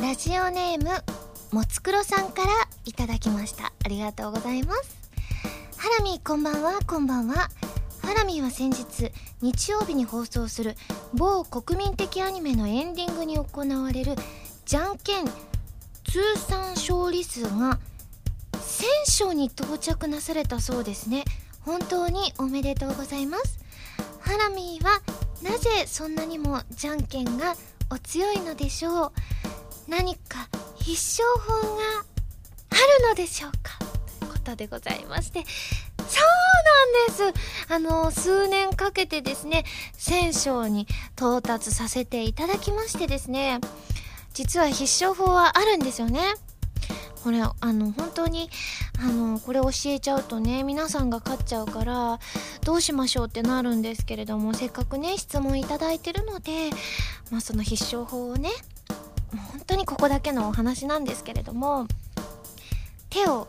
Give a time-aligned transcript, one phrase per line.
[0.00, 0.90] ラジオネーム
[1.50, 2.50] もつくろさんから
[2.84, 3.72] いただきました。
[3.84, 4.96] ありがとうございます。
[5.76, 6.78] ハラミこんばんは。
[6.86, 7.48] こんばんは。
[8.00, 9.10] ハラミは先日
[9.42, 10.76] 日曜日に放送する
[11.14, 13.44] 某国民的アニメのエンディングに行
[13.82, 14.14] われる
[14.64, 15.32] じゃんけん通
[16.36, 17.80] 算勝利数が
[18.52, 21.24] 1000勝に到着なされたそうですね。
[21.62, 23.58] 本当におめでとうございます。
[24.20, 25.02] ハラミーは
[25.42, 27.56] なぜそんなにもじゃんけんが
[27.90, 29.12] お強いのでしょう。
[29.88, 32.04] 何か必勝法が
[32.70, 33.78] あるのでしょうか？
[34.20, 35.44] ということでございまして。
[36.08, 37.72] そうなんです。
[37.72, 39.64] あの数年かけてですね
[39.98, 40.86] 1000勝に
[41.16, 43.60] 到達させていただきましてですね。
[44.34, 46.20] 実は必勝法はあるんですよね。
[47.24, 48.48] これあの本当に
[49.00, 52.20] あのこれ教えちゃうとね皆さんが勝っちゃうから
[52.64, 56.70] どうしましょうってなるんですけれどもせっかくね質問いただいてるので
[57.30, 58.50] まあその必勝法をね
[59.36, 61.86] 本当にここだけのお話なんですけれども
[63.10, 63.48] 手を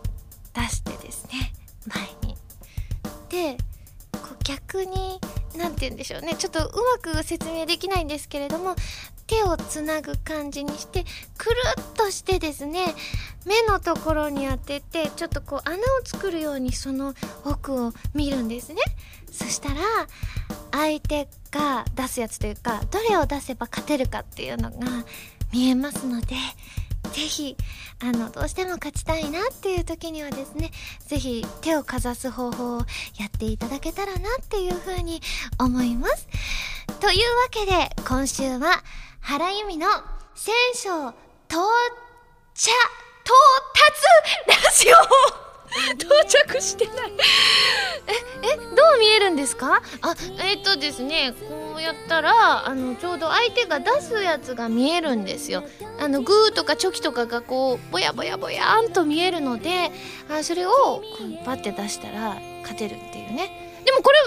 [0.54, 1.54] 出してですね
[1.88, 2.38] 前に。
[3.30, 3.58] で
[4.12, 5.20] こう逆に
[5.56, 6.72] 何て言うんでしょうねちょっとう
[7.04, 8.76] まく説明できないんですけれども
[9.28, 11.06] 手をつなぐ感じにして
[11.38, 12.96] くるっとしてですね
[13.46, 17.14] 目のところに当ててちょっとこう穴を作るようにその
[17.46, 18.78] 奥を見るんですね。
[19.32, 19.76] そしたら
[20.72, 24.78] 相手が出すやつというかどれを出せば勝てるかっていうのが
[25.52, 26.36] 見えますので
[27.12, 27.58] ぜひ
[28.02, 30.72] あのどうしても勝ちたいなっていう時にはですね
[31.08, 32.80] ぜひ手をかざす方法を
[33.20, 35.22] やっていただけたらなっていうふうに
[35.60, 36.28] 思います。
[37.00, 38.84] というわけで今週は
[39.22, 39.88] 原由美の
[40.36, 41.14] 戦勝
[41.50, 41.62] 到
[42.54, 42.70] 着
[43.24, 43.36] 到
[44.48, 44.88] 達ラジ
[45.46, 45.49] オ
[45.98, 46.96] 到着してない。
[48.08, 48.64] ええど
[48.96, 49.82] う見えるんですか？
[50.02, 55.64] あえっ、とですねこうやったらあのちょうど相手が出すやつが見えるんですよ。
[56.00, 59.92] あのグーとかチョキとかがこうぼやぼやぼやんと見えるので
[60.30, 61.04] あそれをこ
[61.42, 63.66] うパッて出したら勝てるっていうね。
[63.86, 64.20] でもこれ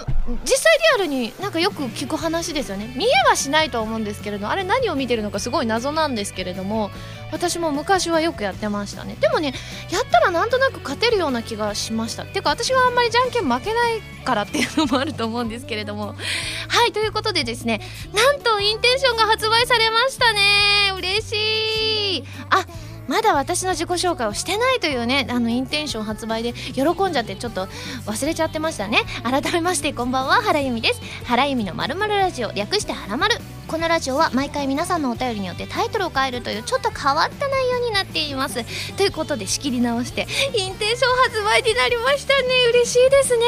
[0.44, 2.92] 実際リアルになんかよく聞く話ですよね。
[2.96, 6.90] 見えはしないとは思うんですけれどあれ何を見てるのかすごい謎なんですけれども
[7.32, 9.16] 私も昔はよくやってましたね。
[9.18, 9.54] でもね
[9.90, 12.24] やったらなんとなく勝てるような気がしました。
[12.24, 16.14] ていうか私はあんまりじゃんけん負けないからっていうのもあると思うんですけれども。
[16.68, 17.80] はいということでですね
[18.12, 20.92] なんとインテンションが発売されましたね。
[20.96, 22.24] 嬉しい。
[22.50, 22.66] あ
[23.08, 27.66] まだ私の自己紹介をしてないというねあのインテンション発売で喜んじゃってちょっと
[28.06, 29.00] 忘れちゃってましたね。
[29.22, 31.00] 改めましてこんばんは原由美です。
[31.24, 33.36] 原由美のまるラジオ略してはらまる
[33.68, 38.64] このラジオは毎回皆さんのお便りによってタイトルを変えるというちょっと変わった内容になっています。
[38.96, 42.48] ということで仕切り直してインテンション発売になりましたね。
[42.70, 43.44] 嬉しいですね。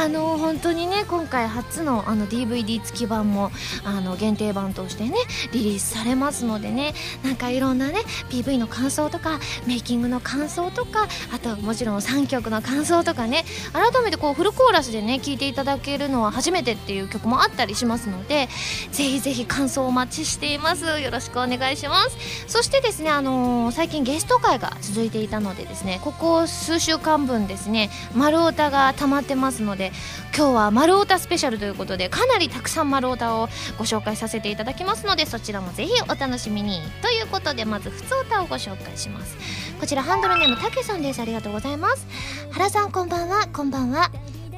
[0.00, 3.50] あの本当にね今回初のあの DVD 付き版も
[3.84, 5.16] あの限定版としてね
[5.52, 18.48] リリースされますのでねなんかいろんなね PV のの感想とかメイキングの感想とかあともちろん3曲の感想とかね改めてこうフルコーラスでね聴いていただけるのは初めてっていう曲もあったりしますので
[18.90, 20.84] ぜひぜひ感想をお待ちしています。
[21.00, 22.16] よろしくお願いします。
[22.46, 29.92] そしてですねあのー、最近ゲスト会が続いていたのでですねここ数週間分ですね丸太が溜まってますので
[30.36, 33.48] 今日は丸太スペシャルということでかなりたくさん丸太を
[33.78, 36.80] ご紹介させていただきますのでそちらもぜひお楽しみに。
[37.02, 39.36] ということでまず普通歌をごご紹介します。
[39.80, 41.20] こちらハンドルネームたけさんです。
[41.20, 42.06] ありがとうございます。
[42.52, 43.48] 原さんこんばんは。
[43.52, 44.12] こんばんは。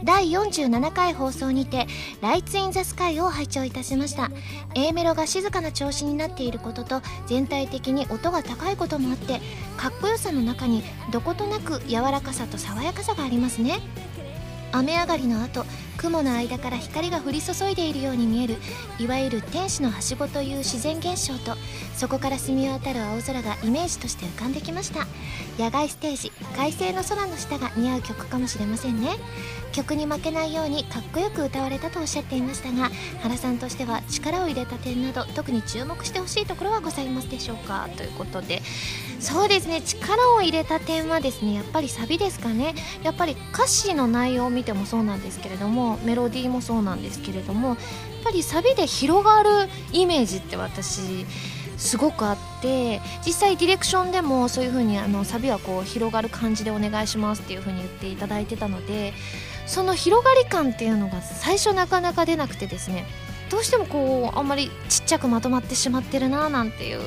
[0.05, 1.87] 第47回放送にて
[2.21, 4.31] 「ライツ・イン・ザ・スカイ」を拝聴いたしました。
[4.75, 9.41] A メロが静かな調子になっていることと全体的に音が高いこともあって
[9.79, 13.81] かっこよさの中にどことなく柔らかさと爽やかさがありますね。
[14.79, 15.65] 雨上がりの後
[15.97, 18.57] 雲の間から光が降り注いでいるように見える
[18.99, 21.57] いわゆる天使のはしごという自然現象と
[21.95, 25.07] そこから澄み渡る青空がイメージとして浮かんできました。
[25.59, 29.09] 野外ステージ快晴の空の下が似合う曲かもしれませんね。
[29.77, 37.87] 曲に負けないようにかっこよく歌われたとおっしゃっていましたが原さんとしては力を入れた点など特に注目してほしいところはございますでしょうか？
[37.95, 38.63] ということで。
[39.21, 42.75] そうですね力を入れた点はですねやっぱりサビですかね。
[43.03, 47.77] やっぱり歌詞の内容を見てもそうなんですけれどもメロディーもそうなんですけれどもやっ
[48.25, 51.27] ぱりサビで広がるイメージって私
[51.77, 59.13] すごくあって実際ディレクションでもそういう風にあにサビはこう広がる感じでお願いしますっていう風に言っていただいてたので
[59.67, 63.05] その広がり感っていうのが最初なかなか出なくてですね
[63.51, 67.01] どうしてもこうあんまりちっちゃくまとまってしまってるななんていう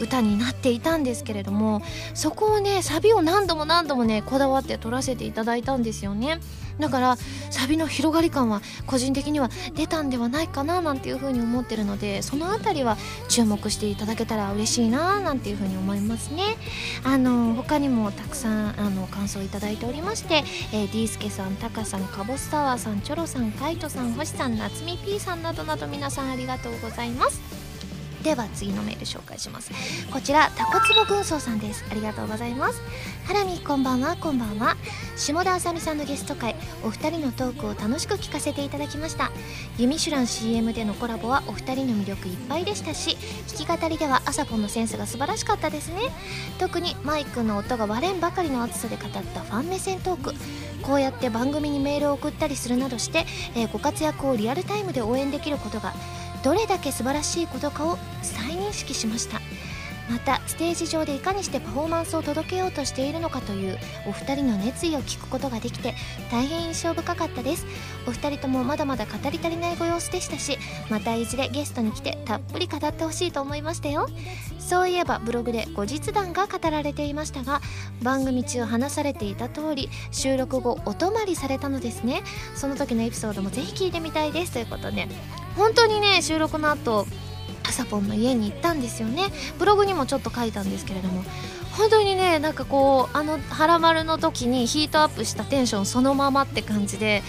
[0.00, 1.82] 歌になっていたんですけれども
[2.14, 6.38] そこをねサビを何度も何度もねこだわって撮らせていただいたんですよね。
[6.78, 7.16] だから
[7.50, 12.96] サビの広がり感は個人的には出たんではないかななんていうふうに思ってるのでその辺りは
[13.28, 16.56] 注目していただけたら嬉しいななんていうふうに思いますね。
[17.04, 27.63] あの他にもたくさんあの感想いただいておりまして、えー、ディースケさんタカさんカボスタワーさんチョロさんカイトさん星さん夏美 P さんなどなど皆さんありがとうございます。
[28.24, 29.70] では次のメール紹介します。
[30.10, 31.84] こちらタコツボ軍曹さんです。
[31.90, 32.80] ありがとうございます。
[33.26, 34.76] ハラミこんばんはこんばんは。
[35.14, 39.30] 下田あさみさんのゲスト会お二人のトークを楽しく聞かせていただきました。
[39.76, 43.18] ユミシュラン CM でのコラボはお二人の魅力いっぱいでしたし
[43.66, 46.00] 弾き語りではアサポンのセンスが素晴らしかったですね。
[46.58, 50.34] 特にマイクの音が割れんばかりの熱さで語ったファン目線トーク。
[50.82, 53.24] こうやって番組にメールを送ったりするなどして、
[53.54, 55.94] えー、ご活躍をリアルタイムで応援できることが
[56.44, 59.40] どれだけ素晴らしいことかを再認識しました。
[60.10, 65.94] またステージ上でいかにしてパフォーマンスを届けようとしているのかというお二人の熱意を聞くことができて
[66.30, 67.64] 大変印象深かったです。
[68.06, 70.58] お二人ともまだまだ語り足りないご様子でしたし
[70.90, 74.06] またいずれゲストに来てたっぷり語ってほしいと思いましたよ。
[74.58, 77.62] そういえばブログで後日談が語られていましたが
[78.02, 82.22] 番組中話されていた通り収録後お泊まりされたのですね。
[82.54, 84.52] その時のエピソードもぜひ聞いてみたいです。
[84.52, 85.08] ということで
[85.56, 87.06] 本当にね収録の後
[87.66, 89.24] あさぽんの家に行ったんですよね。
[89.58, 91.24] ブログにもちょっと書いたんですけれども。
[91.76, 97.22] 本当にねなんかこうあの「はらまる」の時にヒートアップしたテンションそのままって感じで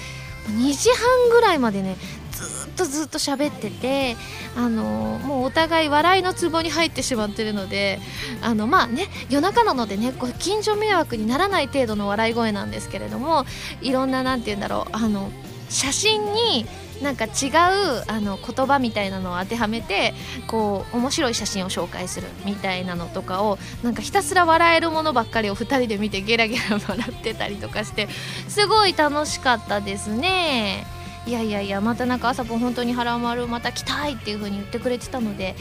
[0.50, 1.98] 2時半ぐらいまでね
[2.32, 4.16] ずっとずっと喋ってて
[4.56, 4.84] あの
[5.24, 8.00] もうお互い笑いのツボに入ってしまってるので
[8.42, 13.46] あのまあね夜中なのでねこう近所迷惑にならない程度の笑い声なんですけれども
[13.82, 15.32] いろんな何て言うんだろうあの
[15.70, 16.68] 写真に
[17.06, 20.16] なんか違うあの言葉みたいなのを当てはめて
[20.48, 28.08] こう面白い写真を紹介するみたいなのとかをなんかひたすら笑えるものばっかりを2人で見てゲラゲラ笑ってたりとかして
[28.50, 30.88] すごい楽しかったですね。
[31.28, 35.56] いやいやいやまたなんか朝ぽん本当に腹丸また来たいっていう風に言ってくれてたので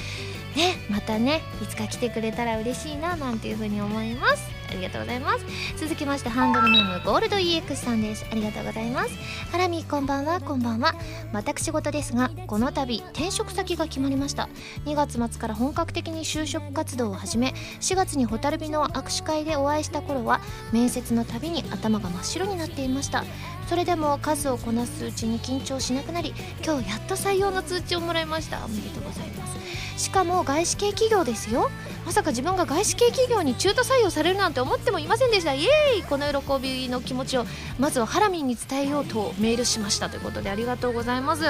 [0.57, 4.64] ねまたねいつか来てくれたら嬉しいななんていう風に思います。
[4.75, 5.47] ありがとうございます。
[5.77, 8.27] 続きましてハンドルネームゴールド EX さんです。
[8.31, 9.11] ありがとうございます。
[9.53, 10.41] ハラミこんばんは。
[10.41, 10.95] こんばんは。
[11.33, 14.49] 私事ですがこの度転職先が決まりました。
[14.85, 20.41] 2月末から本格的に就職活動を始め4月に蛍火の握手会でお会いした頃は
[20.73, 23.25] 面接のたびに頭が真っ白になっていました。
[23.69, 26.35] それでも数をこなすうちに緊張しなくなり
[26.65, 28.65] 今日やっと採用の通知をもらいました。
[28.65, 29.55] おめでとうございます。
[29.97, 31.71] しかも外資系企業ですよ。
[32.05, 35.55] まさか自分が外資系企業に中途採用されるなんて思ってもいませんでした。
[35.55, 36.03] イエーイ。
[36.03, 37.47] この喜びの気持ちを
[37.79, 41.45] まずはハラミンに伝えようとメールしましたということでありがとうございます。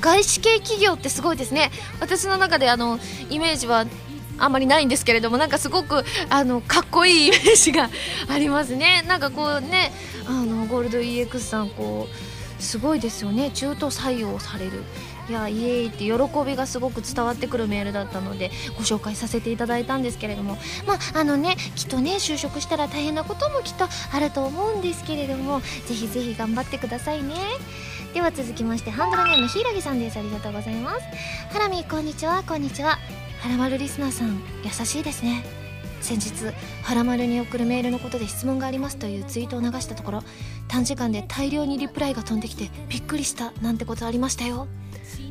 [0.00, 1.70] 外資系企業ってすごいですね。
[2.00, 2.98] 私の中であの
[3.30, 3.86] イメージは
[4.38, 7.90] あんまりないんですけれどもなんかすごくあのかっこいい イメージが
[8.28, 9.04] ありますね。
[9.06, 9.92] なんかこうね
[10.26, 13.50] あのゴールド EX さんこうすごいですよね。
[13.50, 14.84] 中途採用される。
[15.28, 27.34] いやイエーイって喜びがすごく伝わってくるメールだったのでご紹介させていただいたんですけれどもまああのねきっとね就職したら大変なこともきっとあると思うんですけれどもぜひぜひ頑張ってくださいね。
[28.14, 30.18] では続きましてハンドルネームひいらぎさんです。
[30.18, 31.00] ありがとうございます。
[31.50, 32.42] ハラミこんにちは。
[32.42, 32.98] こんにちは。
[33.40, 35.44] はらまるリスナーさん優しいですね。
[36.02, 36.52] 先日
[36.82, 40.22] はらまるに送るメールのことで質問がありますというツイートを流したところ
[40.66, 44.66] 短時間で大量にリプライが飛んできてびっくりしたなんてことありましたよ。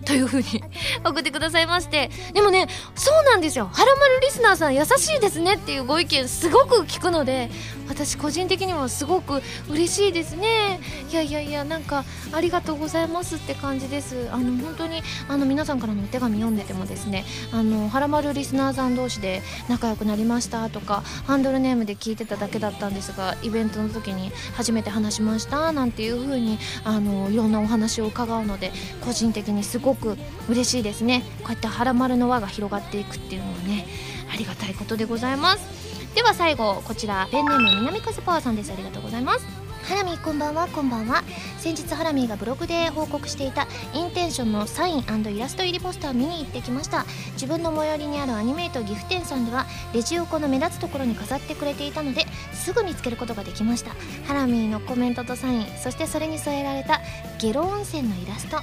[0.06, 0.64] というふうに
[1.06, 2.10] 送ってくださいまして。
[2.34, 3.70] でもねそうなんですよ。
[3.72, 7.50] はらまるリスナーさん優しいですねっていうご意見すごく聞くので
[7.88, 10.80] 私個人的にもすごく嬉しいですね。
[11.12, 14.30] いやいやいやなんかありがとうございますって感じです。
[14.32, 28.72] あの本当にあの皆さんからのお手紙読んでてもですねあのはらまるリスナーさん同士で仲良くなりましたとかハンドルネームで聞いてただけだったんですがイベントの時に初めて話しましたなんていう風にあのいろんなお話を伺うので
[29.02, 30.18] 個人的にすごくごく
[30.50, 31.24] 嬉しいですね。
[31.44, 33.86] こうやってはらまるの輪が広がっていくっていうのはね
[34.34, 36.16] ありがたいことでございます。
[36.16, 38.72] では最後こちらペンネーム南風パワーさんです。
[38.72, 39.61] ありがとうございます。
[39.84, 41.24] ハラミこんばんはこんばんは。
[41.58, 47.06] 先日ハラミーがブログで報告していたインテンションのサインイラスト入りポスター見に行ってきました。
[47.34, 53.92] 自分の最寄りにあるアニメイト岐阜店さんではレジ横の目立つところに飾ってくれていたのですぐ見つけることができました。
[54.26, 57.02] ハラミーのコメントとサインそしてそれに添えられた
[57.40, 58.58] ゲロ温泉のイラスト。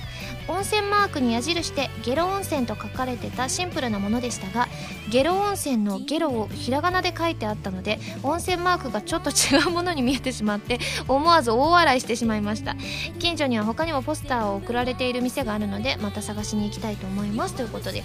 [0.49, 4.67] 温泉マークに矢印でゲロ温泉と書かれてたシンプルなものでしたが
[5.11, 12.77] ゲロ温泉のゲロをひらがなで書いてあったので温泉マークがちょっと違うものに見えてしまって思わず大笑いしてしまいました。
[13.19, 17.55] 近所には他にもポスターを送られている店があるのでまた探しに行きたいと思います。
[17.55, 18.05] ということで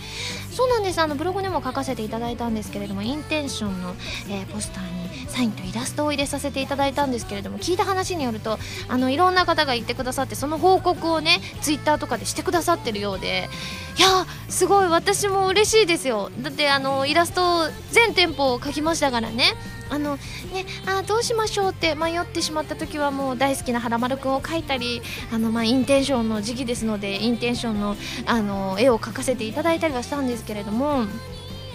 [0.52, 1.00] そうなんです。
[1.00, 3.96] あのブログでも書かせていただいたんですけれどもインテンションの、
[4.30, 4.84] えー、ポスター
[5.24, 8.58] にサインとイラストを入れさせていただいたんですけれども聞いた話によると
[8.88, 13.50] あのいろんな方が言ってくださってその報告をねツイッターとかでしてくださってるようで
[13.98, 16.32] いやすごい私も嬉しいですよ。
[16.42, 19.54] だってあのイラスト全店舗描きましたからね。
[19.90, 31.06] あのねあどうしましょうって迷ってしまった時はもう大好きなはらまるくんを描いたりあの、まあ、インテンションの時期ですのでインテンションのあの絵を描かせていただいたりはしたんですけれども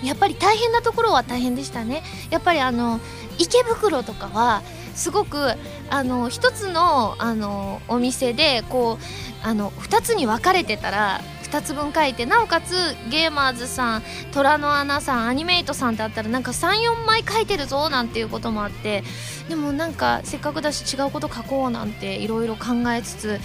[0.02, 2.02] やっぱり大変なところは大変でしたね。
[2.30, 3.00] やっぱりあの
[3.38, 4.62] 池袋とかは
[4.94, 5.54] すごく
[5.90, 12.74] あの一つのあのお店でこうあの2つに分かれてたら2つ分書いてなおかつ
[13.10, 14.02] ゲーマーズさん
[14.32, 19.02] 虎の穴さんアニメイトさんってあったらなんか34枚書いてるぞなんていうこともあって
[19.48, 23.40] でもなんかせっかくだし違うこと書こうなんていろいろ考えつつ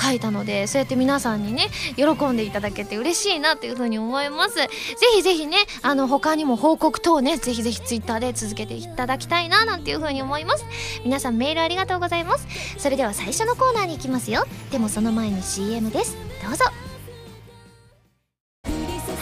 [0.00, 4.56] 書いたのでそうやって皆さんにね喜んでいただけて嬉しいなっていうふうに思います。
[4.56, 4.68] ぜ
[5.14, 10.64] ひぜひねあの他にも報告等ねぜひぜひツイッターで続けていただきたいななんていうふうに思います。
[11.04, 12.46] 皆さんメールありがとうございます。
[12.76, 14.44] それでは最初のコーナーに行きますよ。
[14.70, 16.16] でもその前に CM です。
[16.44, 16.85] どうぞ。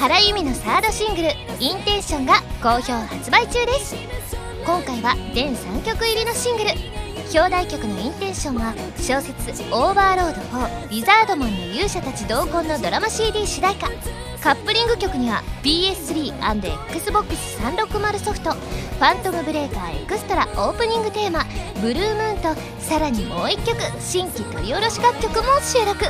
[0.04, 3.96] 原由美のサードシングル「インテンション」が好評発売中です。
[4.66, 6.72] 今回は全3曲入りのシングル。
[7.32, 13.88] 表題曲の「インテンション」は小説「オーバーロード4ウィザードマンの勇者たち同梱」のドラマ CD 主題歌。
[14.42, 21.46] カップリング曲には PS3&Xbox360 ソフト「ファントムブレーカーエクストラ」オープニングテーマ
[21.80, 26.04] 「Blue Moon」とさらにもう1曲新規録り下ろし楽曲も収録。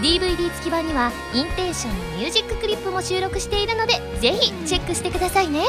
[0.00, 5.64] DVD 付き版にはインテンションのミュージッククリップも収録しているのでぜひチェックしてくださいね。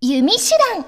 [0.00, 0.86] 弓手段。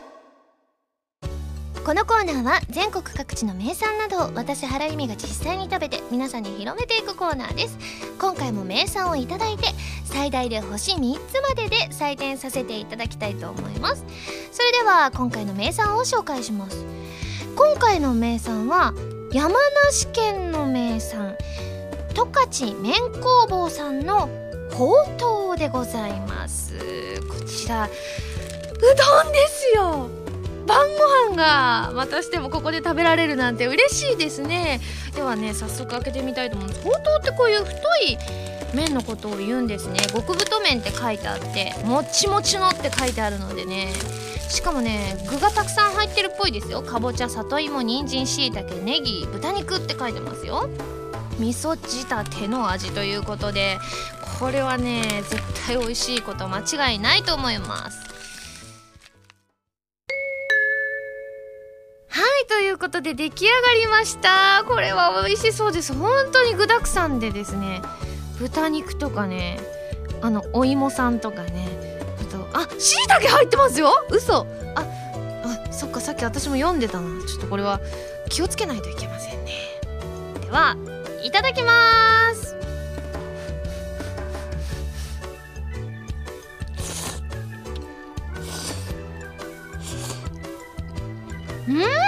[1.84, 7.78] このコーナーは全国各地の名産などを私原由美が実際に食べて皆さんに広めていくコーナーです。
[8.20, 9.68] 今回も名産をいただいて
[10.04, 14.04] 最大で星3つまでで採点させていただきたいと思います。
[14.52, 16.95] それでは今回の名産を紹介します。
[17.56, 18.92] 今回の名産は
[19.32, 21.36] 山梨県の名産
[22.14, 24.28] 十勝麺工房さんの
[24.72, 26.74] ほうとうでございます。
[27.28, 30.08] こちらうどんですよ。
[30.66, 30.86] 晩
[31.28, 34.80] ご飯がまたしてもここで食べられるなんて嬉しいですね。
[35.14, 36.84] ではね早速開けてみたいと思うんです。
[36.84, 37.74] ほうとうってこういう太
[38.06, 38.18] い
[38.74, 40.00] 麺のことを言うんですね。
[40.12, 43.92] 極太麺って書いてあってもちもちのって書いてあるのでね。
[44.48, 46.82] しかもね具がたくさん入ってるっぽいですよ。
[46.82, 50.68] かぼちゃ里芋人参しいたけネギ豚肉って書いてますよ。
[51.38, 53.78] 味噌仕立ての味ということで
[54.38, 57.98] これはね絶対美味しいこと間違いないと思います。
[62.08, 64.64] はいということで出来上がりました。
[64.66, 65.92] これは美味しそうです。
[65.92, 67.82] 本当に具だくさんでですね
[68.38, 69.58] 豚肉とかね
[70.22, 71.75] あのお芋さんとかね
[72.58, 73.92] あしいたけ入ってますよ。
[74.10, 74.46] 嘘。
[74.74, 74.84] あ
[75.44, 77.08] あそっかさっき私も読んでたな。
[77.26, 77.80] ちょっとこれは
[78.30, 79.52] 気をつけないといけませんね。
[80.40, 80.76] では
[81.22, 81.72] いただきま
[82.34, 82.56] す。
[91.68, 92.05] うん？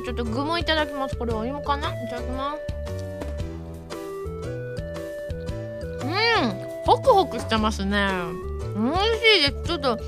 [0.00, 1.16] ちしてじゃあちょっと具もいただきます。
[1.16, 1.88] これお芋かな？
[1.88, 2.58] いただきます。
[6.04, 6.10] うん！
[6.84, 8.08] ホクホクしてますね。
[8.76, 9.64] 美味しいです。
[9.66, 9.98] ちょっと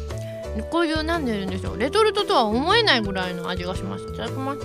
[0.71, 1.79] こういうなんで言うんでしょう。
[1.79, 4.05] レトルトとは思えないぐらいの味がします。
[4.05, 4.61] いただきます。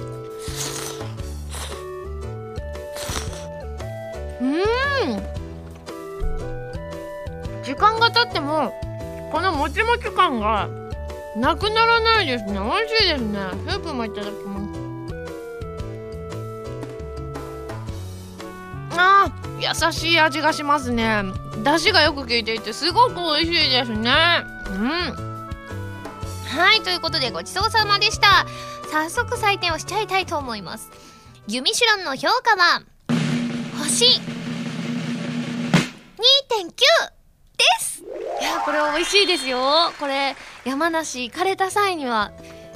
[4.41, 4.61] うん！
[7.63, 8.73] 時間が経っても
[9.31, 10.69] このもちもち感が
[11.35, 12.53] なくならないですね。
[12.53, 13.39] 美味しいですね。
[13.67, 14.54] スープもいただきます。
[19.65, 21.23] 優しい味がしますね。
[21.63, 24.11] 出汁がよく効いていてすごく美味しいですね。
[24.69, 25.35] うん。
[26.55, 28.45] はいということでごちそうさまでした。
[28.91, 30.91] 早速採点をしちゃいたいと思います。
[31.47, 32.81] ユミシュランの評価は
[33.79, 34.21] 星2.9
[37.57, 38.03] です。
[38.41, 39.59] いやこれ美味しいですよ。
[39.99, 42.31] これ山梨行かれた際には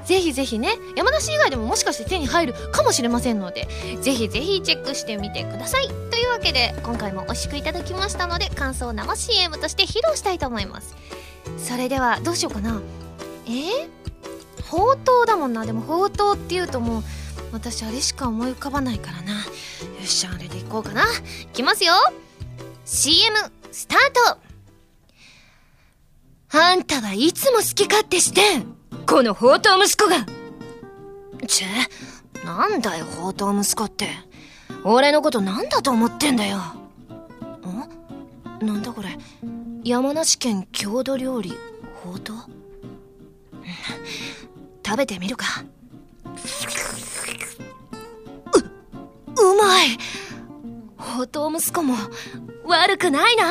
[0.10, 3.68] ぜひぜひね山梨以外でももしかして手に入るかもしれませんので
[4.02, 5.88] ぜひぜひチェックしてみてください。
[6.10, 10.96] というわけで今回も美味しくいただきましたので感想を生 CM として披露したいと思います。
[11.60, 12.82] それではどうしようかな。
[13.46, 13.52] え？
[13.52, 15.68] ー、ほうとうだもんな。
[15.68, 17.04] でもほうとうっていうともう
[17.52, 19.34] 私あれしか思い浮かばないからな。
[19.34, 19.40] よ
[20.04, 21.04] っしゃあれでいこうかな。
[21.04, 21.06] い
[21.54, 21.94] きますよ。
[22.84, 23.38] CM
[23.72, 24.00] スター
[26.52, 26.58] ト。
[26.58, 28.79] あんたはいつも好き勝手してん。
[29.10, 30.24] この宝刀息子が。
[31.48, 34.08] ちぇなんだよ宝刀息子って。
[34.84, 36.60] 俺のことなんだと思ってんだよ。
[38.62, 38.66] ん？
[38.68, 39.18] なんだこれ。
[39.84, 41.56] 山梨県郷土料理
[42.04, 42.46] 宝刀？
[44.86, 45.64] 食べてみるか。
[49.38, 49.98] ううまい。
[51.00, 51.96] 宝刀息子も
[52.66, 53.46] 悪くないな。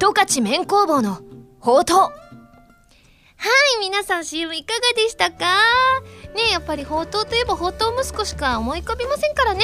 [0.00, 1.20] 十勝麺工房の
[1.60, 2.23] 宝刀。
[3.44, 5.44] はい皆さん CM いかがでしたか？
[6.34, 9.60] ねやっぱり宝刀といえば宝刀息子しか思い浮かびませんからね。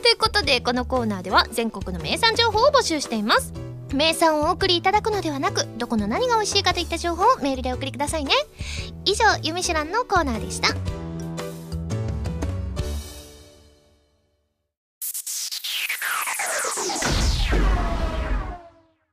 [0.00, 3.52] ということでこのコーナーでは全国の名産情報を募集しています。
[3.92, 8.32] 名産をお送りいただくのではなくどこの何が美味しいかといった情報をメールでお送りくださいね。
[9.04, 10.68] 以上「ゆみしらん」のコーナーでした。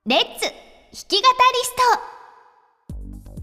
[0.06, 0.54] レッツ弾
[1.06, 2.15] き語りスト。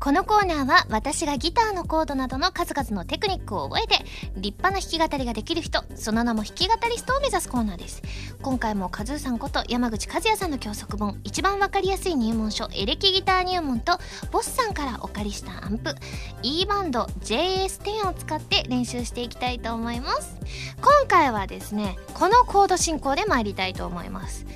[0.02, 4.04] このコーナーは私がギターのコードなどの数々のテクニックを覚えて
[4.34, 8.02] 立派な弾き語りができる人その名も弾き語りストを目指すコーナーです。
[8.42, 13.92] 今回もカズーさんこと山口和也さんの教則本一番わかりやすい入門書エレキギター入門と
[14.32, 15.94] ボスさんからお借りしたアンプ
[16.42, 20.36] E バンド JS10 を使って練習していきたいと思います。
[20.78, 24.46] 今回はですねこのコード進行で参りたいと思います。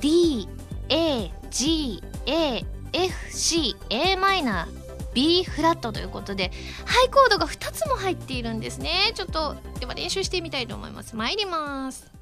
[0.00, 0.46] D
[0.90, 4.80] A G A F C A マイナー
[5.12, 6.52] B フラットということで
[6.84, 9.12] ハイコードが2つも入っているんですね。
[9.14, 11.16] ちょっとでは練習してみたいと思います。
[11.16, 12.19] 参ります。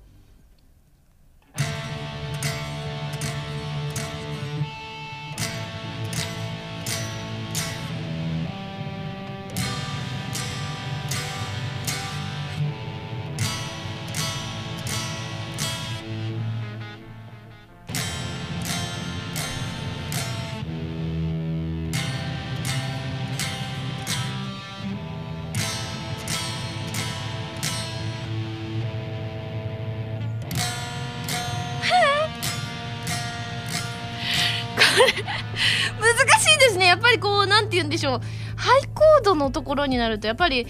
[38.09, 38.21] ょう。
[38.57, 40.67] ハイコードのところになるとやっぱり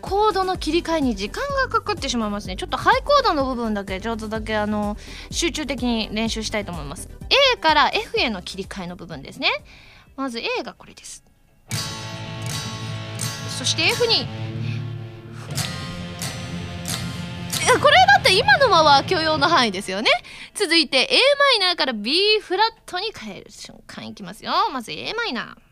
[0.00, 2.56] コードの切り替えに時間がかかってしまいますね。
[2.56, 4.96] ちょっとハイコードの部分だけちょっとだけあの
[5.30, 7.08] 集中的に練習したいと思います。
[7.54, 9.48] A から F への切り替えの部分ですね。
[10.16, 11.22] まず A がこれです。
[13.58, 14.26] そして F に。
[17.78, 20.10] これだって今のまま許容の範囲ですよね。
[20.54, 21.16] 続いて a
[21.60, 24.52] マイナーから B フラットに変える瞬間いきますよ。
[24.72, 25.69] まず a マイナー。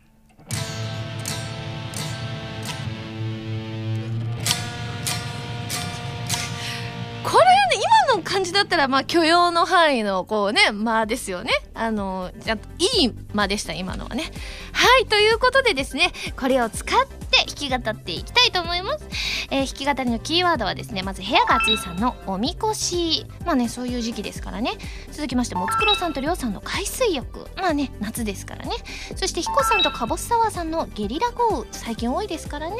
[7.23, 7.75] これね
[8.07, 11.51] 今の感じだったらまあ許容の範囲のこうね間ですよね。
[11.73, 14.31] あのじゃいい間でした今のはね。
[14.73, 19.05] はいということでですねこれを使って弾き語っていきたいと思います、
[19.51, 23.25] えー、弾き語りのキーワードはですねまず部屋が暑いさんのおみこし。
[23.45, 24.71] まあねそういう時期ですからね。
[25.11, 27.47] 続きましてもつくろさんとりょうさんの海水浴。
[27.57, 28.71] まあね夏ですからね。
[29.15, 31.67] そしてひこさんとかぼすサワーさんのゲリラ豪雨。
[31.71, 32.75] 最近多いですからね。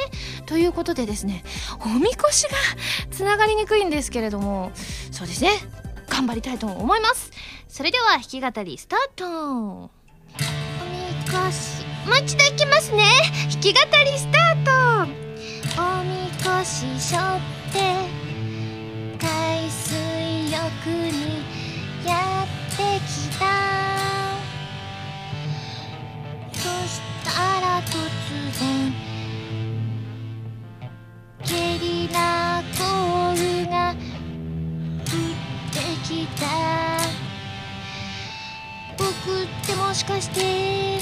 [0.45, 1.43] ということでですね
[1.85, 2.49] おみこしが
[3.11, 4.71] つながりにくいんですけれども
[5.11, 5.51] そうですね。
[6.07, 7.31] 頑張りたいと思います。
[7.67, 9.25] それでは弾き語りスタート。
[9.25, 9.89] おみ
[11.25, 13.03] こしもう一度いきますね。
[13.51, 14.63] 弾き語りスター
[15.05, 15.11] ト。
[15.81, 17.21] おみこししょっ
[17.71, 17.79] て
[19.19, 20.57] 海水浴
[20.89, 21.43] に
[22.05, 23.45] やってきた。
[26.53, 27.29] そした
[27.61, 27.91] ら突
[28.59, 28.93] 然
[31.45, 33.95] ゲリラ豪雨が
[36.09, 36.47] きた。
[38.97, 39.05] 僕
[39.43, 40.97] ってもしかして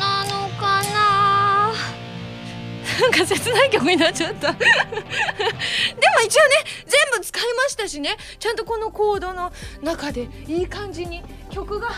[0.00, 1.72] なのかな？
[3.00, 4.52] なんか切ない曲になっちゃった。
[4.52, 4.64] でも
[6.26, 6.54] 一応ね
[6.86, 8.16] 全部使いましたしね。
[8.40, 11.92] ちゃんとこのコードの中でいい感じに曲があ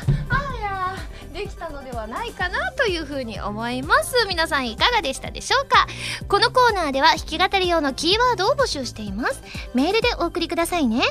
[0.62, 0.94] や
[1.34, 4.24] できたのではないかなというふうに思います。
[4.28, 5.88] 皆さんいかがでしたでしょうか？
[6.28, 9.42] このコーナーでは弾き語り用のキーワードを募集しています。
[9.74, 11.02] メールでお送りくださいね。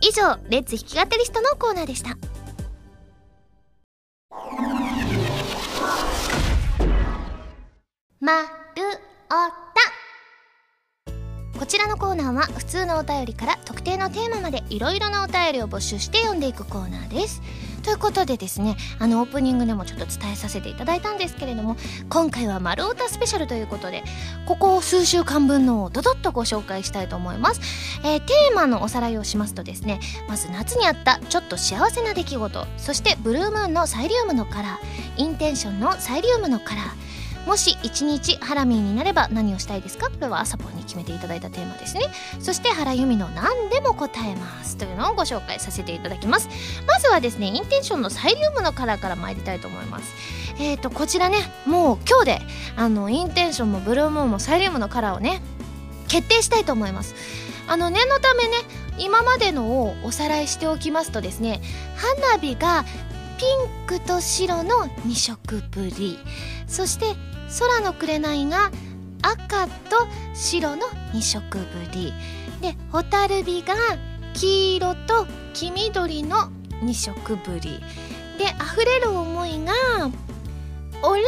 [0.00, 2.16] 以上レッツ弾き語りストのコーナーでした。
[8.20, 8.46] まる
[9.28, 9.93] おた。
[11.58, 17.42] こちらのコーナーは普通のお便りから特定のテーマまでいろいろなお便りを募集して読んでいくコーナーです。
[17.84, 21.76] ということでですねあのオープニングでもちょっと伝えさせていただいたんですけれども
[22.08, 24.02] 今回は「丸太スペシャル」ということで
[24.46, 27.60] ここ数週間分のをドドッとご紹介したいと思います、
[28.02, 37.13] えー、テーマのおさらいをしますとですねまず夏にあったちょっと幸せな出来事そしてブルームーンのサイリウムのカラーインテンションのサイリウムのカラー
[37.46, 40.08] もし1日ハラミーになれば何をしたいですか？
[40.08, 42.02] これは朝ぽんに決めていただいたテーマですね。
[42.40, 46.48] そして原由美の何でも答えますというのをご紹介させていただきます。
[46.86, 50.14] まずはですねインテンションのサイリウムのカラーから参りたいと思います。
[50.58, 52.40] えーとこちらねもう今日で
[52.76, 55.42] あのインテンションもブルームーンもサイリウムのカラーをね
[56.08, 57.14] 決定したいと思います。
[57.66, 58.56] あの念のためね
[58.98, 61.60] 今までのをおさらいしておきますとですね
[61.96, 62.84] 花火が
[63.44, 66.18] ンクと白の2色ぶり。
[66.66, 67.06] そして
[67.58, 68.70] 空の紅が
[69.22, 72.12] 赤と白の2色ぶり。
[72.60, 73.74] で蛍火が
[74.34, 76.50] 黄色と黄緑の
[76.82, 77.80] 2色ぶり。
[78.38, 79.72] で溢れる思いが
[81.02, 81.24] オレン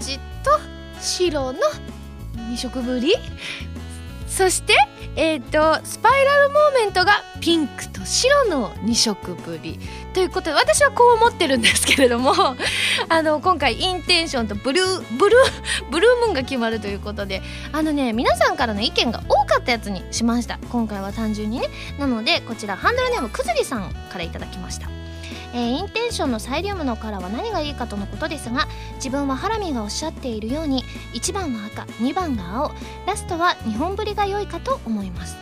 [0.00, 0.50] ジと
[1.00, 1.58] 白の
[2.34, 3.14] 2色ぶり。
[4.26, 4.74] そして
[5.16, 9.78] えっ、ー、とスパイラルモーメントがピンクと白の2色ぶり。
[10.18, 12.32] ということで私はこう思ってるんですけれども
[13.08, 20.58] あの今回インテンションとブルーブルーブルームーンが決まるということであのね皆さんからの意見が多かったやつにしました。
[20.72, 21.68] 今回は単純にね。
[22.00, 24.88] なのでこちらハンドルネームくずりさんからいただきました。
[25.54, 30.82] えー、インテンションのサイリウムのカラーは何がいいかとのことですが自分はハラミがおっしゃっているように
[31.14, 32.72] 1番は赤2番が青
[33.06, 35.36] ラストは日本ぶりが良いかと思います。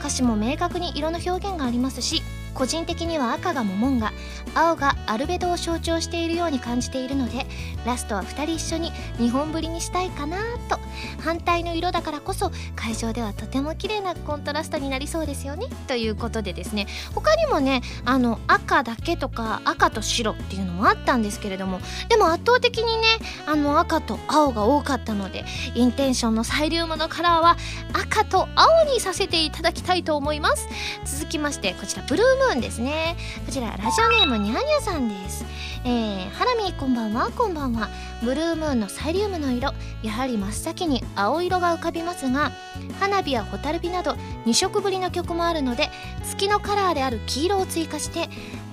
[0.00, 2.22] 歌詞も明確に色の表現がありますし
[2.54, 4.12] 個人的には赤がモモンガ
[4.54, 7.46] 青がアルベドを象徴しているように感じているので
[7.84, 10.38] ラストは2人一緒に日本ぶりにしたいかな
[10.68, 10.78] と
[11.20, 23.08] 反対の色だからこそ会場ではとても綺麗なコントラストになりそうですよねということでですね他にもねあの赤だけとか赤と白っていうのもあったんですけれどもでも圧倒的にね
[23.46, 27.56] あの赤と青が多かったのでインテンションのサイリウムのカラーは
[27.92, 30.68] 赤と青にさせていただきたいと思います。
[31.04, 33.16] 続きましてこちらブルームーンですね。
[33.46, 35.44] こちらラジオネームにゃにゃさんです。
[35.84, 37.30] えー、ハラミこんばんは。
[37.30, 37.88] こんばんは。
[38.22, 39.72] ブルームーンのサイリウムの色。
[40.02, 42.52] やはり真っ先に青色が浮かびますが
[42.98, 44.12] 花火や蛍火など
[44.46, 45.88] 2色ぶりの曲もあるので
[46.24, 48.28] 月のカラーである黄色を追加して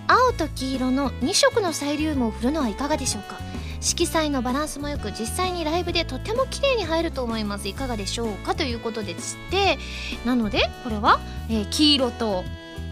[0.08, 3.38] 青と黄色の2色のサイリウムを振るのはいかがでしょうか。
[3.82, 7.68] 色彩のバランスもよく実際にライブでとても綺麗に入ると思います。
[7.70, 8.54] いかがでしょうか？
[8.54, 9.78] ということでして
[10.26, 12.44] なのでこれは、えー、黄色と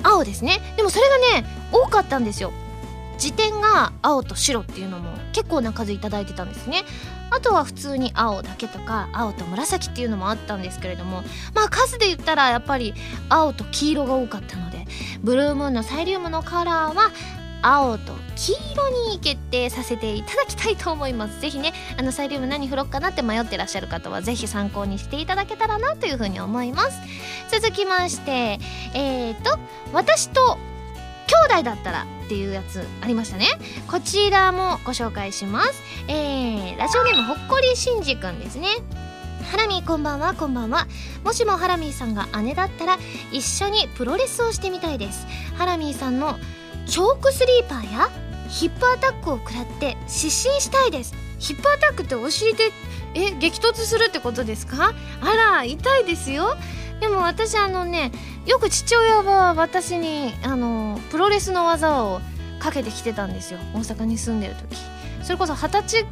[0.08, 0.60] 青ですね。
[0.78, 2.52] でもそれがね多かったんですよ。
[3.18, 6.84] 辞典が青と白っていうのも結構な数いただいてたんですね。
[7.30, 12.94] あとは普通に青だけとか青と紫っていうのもあったんですけれどもまあ数で言ったらやっぱり
[13.28, 14.86] 青と黄色が多かったので
[15.22, 17.12] ブルームーンのサイリウムのカラーは
[17.62, 21.42] 青と黄色に決定させていただきたいと思います。
[21.42, 27.00] ぜひねあのサイリウム何振ろっかなって迷ってらっしゃる方はぜひ参考にしていただけたらなというふうに思います。
[27.52, 28.60] 続きまして
[28.94, 29.58] えーと
[29.94, 30.58] 私と
[31.28, 33.48] 兄弟だったらっていうやつありましたね。
[33.90, 35.84] こちらもご紹介します。
[36.08, 38.68] えー、ラジオネームほっこりしんじくんですね。
[39.52, 40.34] ハラミこんばんは。
[40.34, 40.88] こんばんは。
[41.24, 42.98] もしもハラミーさんが姉だったら
[43.32, 45.26] 一緒にプロレスをしてみたいです。
[45.56, 46.38] ハラミーさんの
[46.88, 48.10] チョークスリーパーや
[48.50, 51.14] ヒップアタックを食らって失神したいです。
[51.38, 52.72] ヒップアタックってお尻で
[53.14, 54.94] え激突するってことですか？
[55.22, 56.56] あら痛いですよ。
[57.00, 58.12] でも私あのね
[58.46, 62.22] よく父親は私にあのプロレスの技を
[62.60, 63.60] かけてきてたんですよ。
[63.74, 64.78] 大阪に住んでる時。
[65.24, 66.06] それこそ二十歳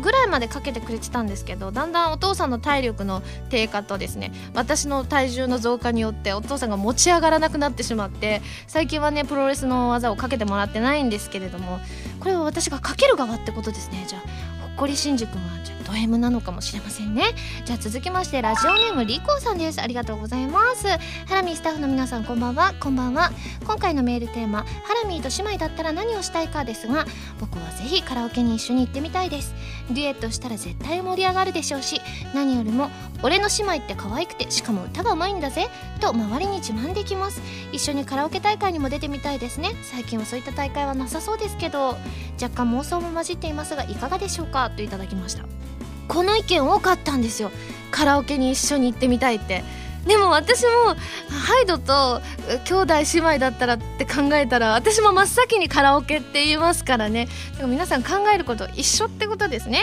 [0.00, 11.78] ぐらいまでかけてくれてたんですけどだんだんお父さんの体力の低下とですね私の体重の増加によってお父さんが持ち上がらなくなってしまって最近はねプロレスの技をかけてもらってないんですけれども
[12.20, 14.55] これは私がかける側ってことですねじゃあ。
[14.76, 17.22] こりしんじ君はじゃあド M なのかもしれませんね。
[17.64, 19.80] じゃあ続きましてラジオネームリコさんです。
[19.80, 20.86] ありがとうございます。
[21.26, 22.74] ハラミースタッフの皆さんこんばんは。
[22.78, 23.30] こんばんは。
[23.64, 27.06] 今回のメールテーマハラミーと姉妹だったら何をしたいかですが
[27.40, 29.54] 僕はぜひカラオケに一緒に行ってみたいです。
[29.90, 32.00] デュエットしたら絶対盛り上がるでしょうし
[32.34, 32.90] 何よりも
[33.22, 35.68] 俺の姉妹って可愛くてしかも歌がうまいんだぜ。
[36.00, 37.40] と周りに自慢できます。
[37.72, 39.70] 一緒にカラオケ大会にも出てみたいですね。
[39.82, 41.96] 最近はそういった大会はなさそうですけど
[42.42, 44.65] 若干妄想も混じっていますがいかがでしょうか？
[44.70, 45.44] といただきました。
[46.08, 47.50] この意見多かったんですよ。
[47.90, 49.64] カラオケに一緒に行ってみたいって。
[50.06, 50.94] でも私も
[51.28, 52.20] ハイドと
[52.64, 57.26] 兄弟姉妹だったらって考えたら私も真っ先にカラオケって言いますからね。
[57.56, 59.80] でも皆さん考えること一緒ってことですね。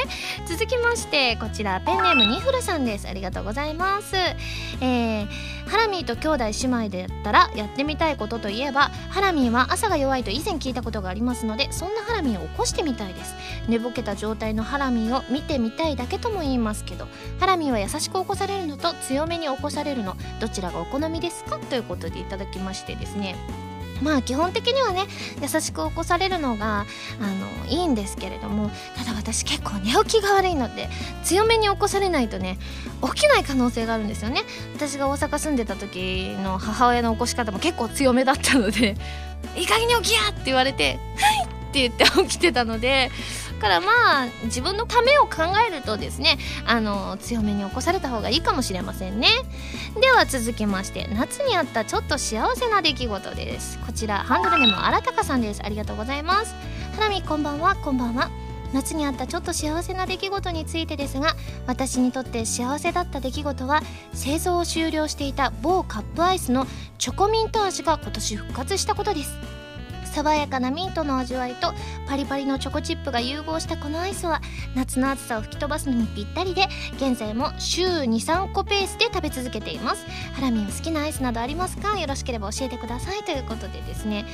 [0.47, 3.07] 続きましてこちらペンネームニフルさんです。
[3.07, 4.15] ありがとうございます。
[4.15, 5.27] えー、
[5.67, 13.33] ハラミーと兄弟姉妹でやったらやってみたいことといえばハラミーは朝が弱いと以前聞いたことがありますのでそんなハラミーを起こしてみたいです。
[13.67, 17.07] 寝ぼけた状態のハラミーを見てみたいだけとも言いますけど
[17.39, 21.57] ハラミーは優しく起こされるのと強めに起こされるのどちらがお好みですか？
[21.59, 23.35] ということでいただきましてですね。
[24.03, 25.05] まあ基本的にはね
[25.41, 26.85] 優しく起こされるのが
[27.19, 30.89] あのいいんですけれどもただ私結構寝起きが悪いので
[31.23, 32.57] 強めに起こされないとね
[33.13, 34.41] 起きない可能性があるんですよね
[34.75, 38.95] 私が大阪住んでた時の母親の起こし方も結構強めだったので
[39.55, 43.09] 「いい加減に起きや!」って言われて「はい!」って言って起きてたので
[43.63, 43.87] からま
[44.23, 49.29] あ自分のためを考えるとですねあの強めに起こされた方がいいかもしれませんね。
[50.01, 53.79] では続きまして夏にあったちょっと幸せな出来事です。
[53.79, 55.61] こちらハンドルネームあらたかさんです。
[55.63, 56.53] ありがとうございます。
[56.95, 57.75] ハラミこんばんは。
[57.75, 58.29] こんばんは。
[58.73, 63.81] 夏にあったちょっと幸せな出来事についてですが私にとって幸せだった出来事は
[64.13, 66.65] 製造を終了していた某カップアイスの
[66.97, 69.52] チョコミント味が今年復活したことです。
[70.13, 71.73] 爽やかなミントの味わいと
[72.07, 74.41] パリパリのチョコチップが融合したこのアイスは
[74.75, 80.05] 夏の暑さを吹き飛ばすのにぴったりで現在も週23個ペースで食べ続けています。
[80.33, 81.97] ハラミン好きなアイスなどありますか？
[81.99, 83.23] よろしければ教えてください。
[83.23, 84.25] ということでですね。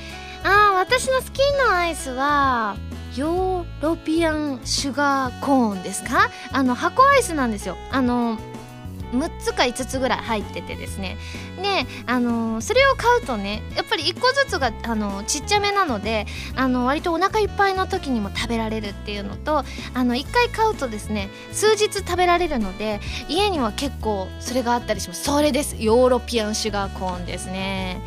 [0.43, 2.75] あー私の好きなアイスは
[3.15, 6.29] ヨーロピアンシュガーコーンですか？
[6.51, 7.77] あの箱アイスなんですよ。
[7.91, 8.37] あの
[9.11, 11.17] 6つか5つぐらい入っててですね。
[11.61, 25.23] で、あのー、それを買うとねやっぱり1個ずつが、あのー、ちっちゃめなので、あのー、割とお腹いっぱいの時にも食べられるっていうのとあの1回買うとですね数日食べられるので家には結構それがあったりします。
[25.23, 25.75] それです。
[25.79, 28.01] ヨーロピアンシュガーコーンですね。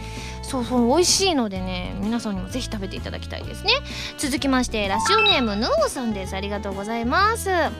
[0.52, 3.72] そうそう美味しいのでね皆さんにもぜひ食べていただきたいですね。
[4.18, 6.36] 続きましてラジオネームヌーさんです。
[6.36, 7.48] ありがとうございます。
[7.48, 7.70] ハ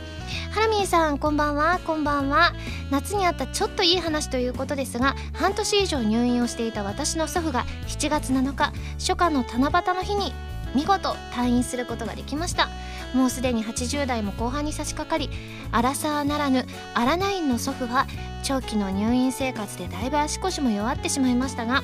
[0.61, 1.81] ラミーさんこんばんは。
[1.85, 2.55] こんばんは。
[2.91, 10.33] 夏にあったちょっといい話ということですが半年以上入院をしていた私の祖父が7月7日初夏の七夕の日に
[10.75, 12.71] 見事退院することができました。
[13.13, 15.29] もうすでに80代も後半に差し掛かり
[15.73, 18.07] アラサーならぬアラナインの祖父は
[18.43, 21.83] 長期の入院生活でだいぶ足腰も弱ってしまいましたが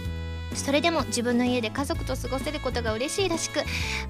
[0.55, 3.61] それでも自分の家で家族と過ごせることが嬉しいらしく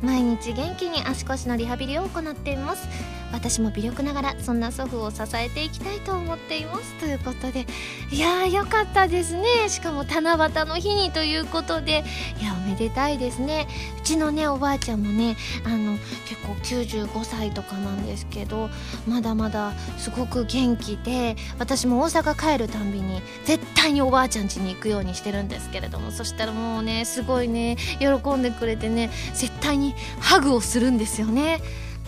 [0.02, 2.88] 毎日元気に足腰のリハビリを行っています。
[3.32, 6.94] 私も微力ながらそんな祖父を支えていきたいと思っています。
[6.94, 7.66] ということで
[8.10, 9.68] いやーよかったですね。
[9.68, 12.04] しかも七夕の日にということで
[12.40, 13.66] いやおめでたいですね。
[13.98, 18.70] うちのねおばあちゃんもねあの結構95歳とかなんですけど
[19.06, 31.60] まだまだすごく元気で私も大阪帰るたんびに絶対におばあちゃん家に行くようにしてるんですけれどもそしたらもうねすごいね喜んでくれてね絶対にハグをするんですよね。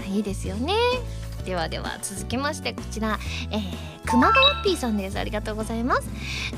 [0.05, 0.75] いいですよね。
[1.45, 3.19] ではでは続きましてこちら、
[3.51, 3.61] えー、
[4.07, 5.19] 熊川 P さんです。
[5.19, 6.09] ありがとうございます。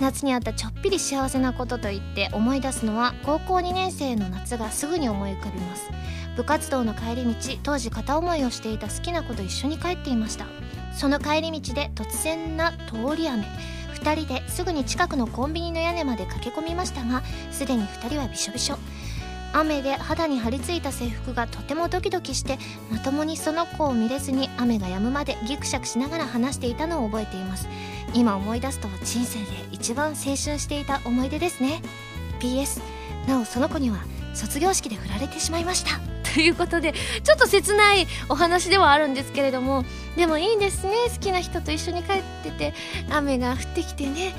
[0.01, 5.91] 夏にあったちょっぴり幸せなことと言って思い出すのは高校2年生の夏がすぐに思い浮かびます。
[6.37, 10.47] 部活動の帰り道当時片思いをしていた好きな子と一緒に帰っていました。
[10.95, 13.47] その帰り道で突然な通り雨。
[14.03, 18.79] 2人ですぐに近くのコンビニの屋根まで駆け込みましたがすでに2人はびしょびしょ。
[19.53, 22.59] 雨で肌に張り付いた制服がとてもドキドキして
[22.91, 27.69] まともにその子を見れずに雨が止むまでギクシャクしながら話していたのを覚えています。
[28.15, 31.83] 今思い出すと人生で一番青春していた思い出ですね。
[32.41, 32.81] PS
[33.29, 33.99] なおその子には
[34.35, 36.01] 卒業式で振られてしまいました。
[36.35, 39.85] ということでちょっと切ないお話ではあるんですけれども
[40.17, 40.95] でもいいですね。
[41.13, 42.75] 好きな人と一緒に帰ってて
[43.11, 44.35] 雨が降ってきてね。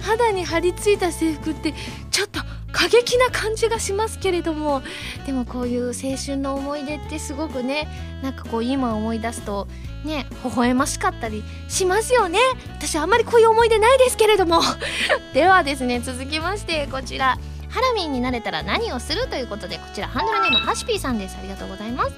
[0.00, 1.74] 肌に張り付いた制服って
[2.10, 2.40] ちょっと
[2.76, 4.82] 過激な感じがしますけれども
[5.24, 7.88] でもこういう青春の思い出ってすごくね
[8.22, 9.66] なんかこう今思い出すと
[10.04, 12.38] ね微笑ましかったりしますよね。
[12.76, 14.60] 私あんまりこういう思い出ないですけれども。
[15.32, 17.38] ではですね続きましてこちら。
[17.70, 21.36] ハラミンになれたら何をするということでこちらハンドルネームハシピーさんです。
[21.38, 22.12] ありがとうございます。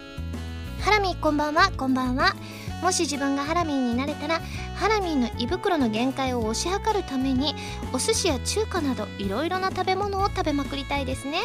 [0.80, 2.34] ハラミこんばんはこんばんは。
[2.82, 4.40] もし自分がハラミンになれたら
[4.76, 7.54] ハラミンの胃袋の限界を推し量るために
[7.92, 11.38] お寿司や中華などいろいろな食べ物を食べまくりたいですね。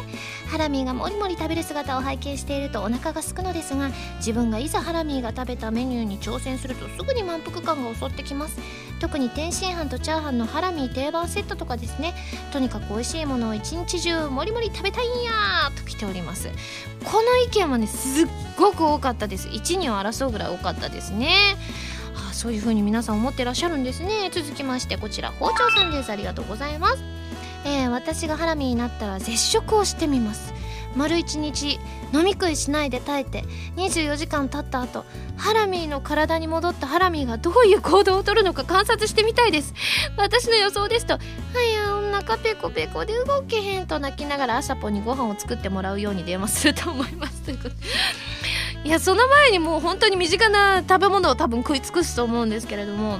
[0.47, 8.59] ハラミーがもりもり食べる姿を拝見しているとお腹が空くのですが自分がいざハラミーが食べたメニューに挑戦するとすぐに満腹感が襲ってきます。
[9.03, 12.13] 特に天津飯とチャーハンのハラミ定番セットとかですね。
[12.53, 15.31] とにかく美味しいものを一日中もりもり食べたいんや
[15.75, 16.47] と来ております。
[17.03, 19.49] この意見はねすっごく多かったです。
[19.49, 21.35] 1、2を争うぐらい多かったですね。
[22.13, 24.29] はあ、そういう風に皆さん思ってらっしゃるんですね。
[24.31, 26.09] 続きましてこちら包丁さんです。
[26.09, 27.03] ありがとうございます、
[27.65, 30.53] えー、私がハラミになったら絶食をしてみます。
[30.95, 31.79] 丸一日
[32.13, 33.43] 飲み食いしないで耐えて
[33.75, 39.73] 24時間経った後ハラミーの体に戻ったハラミーがどういう行動をとるのか観察してみたいです。
[40.17, 41.19] 私の予想ですと「は
[41.75, 47.41] やお腹ペコペコで動けへん」と泣きながら朝ポンにご飯を作ってもらうように電話すると思います。
[47.41, 47.75] ということ。
[48.83, 53.19] いやその前にもう本当に身近な食べ物を多分食い尽くすと思うんですけれども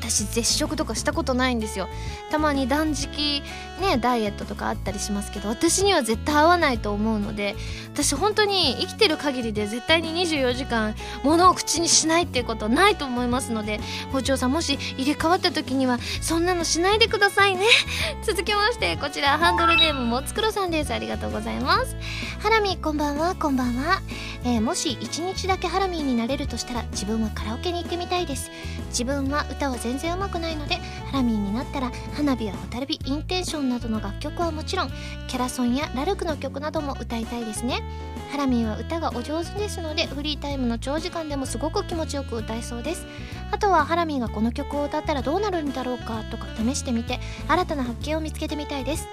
[0.00, 1.88] 私絶食とかしたことないんですよ。
[2.30, 3.42] たまに断食
[3.78, 7.56] ねダイエットとかあったりしますけど私には絶対合わないと思うので
[7.92, 13.80] 私本当に生きてる限りで絶対に24時間物を口にしないっていうことないと思いますので
[14.12, 17.66] 包丁さんもし入れ替わった時にはそんなのしないでくださいね。
[18.24, 20.92] 続きましてこちらハンドルネームもつくろさんです。
[20.92, 21.96] ありがとうございます。
[22.40, 23.34] ハラミこんばんは。
[23.34, 24.00] こんばんは、
[24.44, 28.50] えー、もし1日だけハラミーになれるとしたら自分はカラオケに行ってみたいです。
[28.90, 34.90] 自分は歌は全然上手くないのでハラミーになったら花火や蛍火インテンションなどの楽曲はもちろん
[35.28, 37.82] キャラソンやラルクの曲なども歌いたいですね。
[38.30, 43.06] ハラミーは歌がお上手ですのでフリータイムの長時間でもすごく気持ちよく歌えそうです。
[43.50, 49.08] あとはハラミーがこの曲を歌ったらどうなるんだろうかとか試してみて新たな発見を見つけてみたいです。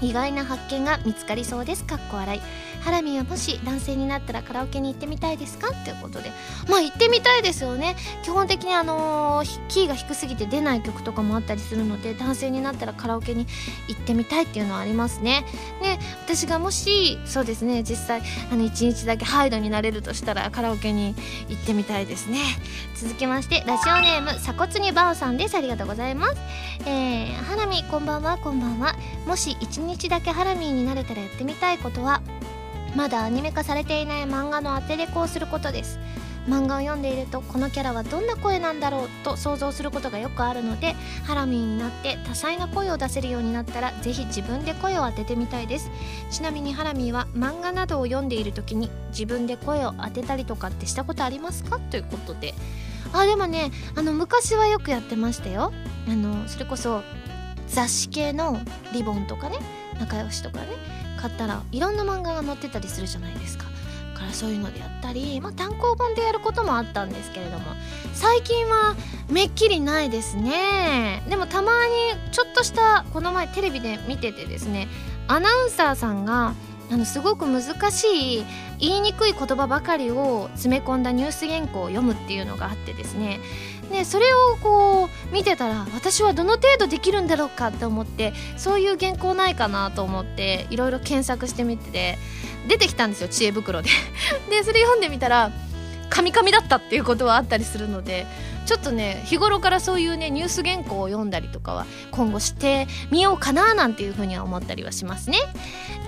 [0.00, 1.84] 意外な発見が見つかりそうです。
[1.84, 2.40] かっこ笑い。
[2.82, 5.68] ハラミはもし男性になったらカラオケに行ってみたいですか？
[5.68, 6.30] っていうことで。
[6.68, 7.96] まあ行ってみたいですよね。
[8.22, 13.46] 基本的にあのー、キーが低すぎて出ない曲とかもあったりするので男性になったらカラオケに
[13.88, 15.44] 行ってみたいっていうのはありますね。
[15.82, 21.14] で私がもしそうですね実際あの1日だけハイドになれるとしたらカラオケに
[21.48, 22.38] 行ってみたいですね。
[22.94, 25.56] 続きましてラジオネーム鎖骨にバオさんです。
[25.56, 26.36] ありがとうございます。
[26.86, 28.94] えー、ハラミこんばんはこんばんは。
[29.26, 32.20] もし1日だけハラミーになれたらやってみたいことは
[32.94, 35.98] まだアニメ化されていない漫画の当てレコをすることです。
[36.46, 40.94] 漫画を読んでいるとこのキャラはどんな声なんだろうと想像することがよくあるので
[41.24, 45.90] ハラミーになって多彩な声を出せるようになったらぜひ自分で声を当ててみたいです。
[46.30, 51.80] ちなみにハラミーは漫画などを読んでいる時に自分で声を当てたりとかってしたことありますか？
[51.80, 52.54] ということで。
[53.12, 55.72] あでもねあの昔はよくやってましたよ。
[56.08, 57.02] あのそれこそ
[57.68, 58.58] 雑誌系の
[58.92, 59.58] リボンとかね
[59.98, 60.66] 仲良しとかね
[61.20, 63.64] 買ったらいろんな漫画が載ってたりするじゃないですか。
[64.14, 67.64] だからそういうのでやったり、まあ、単行本でやることもあったんですけれども
[68.14, 68.96] 最近は
[69.28, 71.22] めっきりないですね。
[71.28, 74.88] でもたまにちょっとしたこの前テレビで見ててですね
[75.28, 76.54] アナウンサーさんが
[76.90, 78.44] あのすごく難しい
[78.78, 83.40] 言いにくい言葉ばかりを詰め込んだニュース原稿を読むっていうのがあってですね
[83.90, 92.18] ねそれをこう見てたら私はどの程度できるんだろうかって思ってそういう原稿ないかなと思っていろいろ検索してみてて
[92.68, 93.88] 出てきたんですよ知恵袋で。
[94.50, 95.50] でそれ読んでみたら
[96.10, 98.26] カミカミだったっていうことはあったりするので
[98.66, 105.38] ちょっとね日頃からそういうねニュース原稿を読んだりとかは今後してみようかななんていうふうには思ったりはしますね。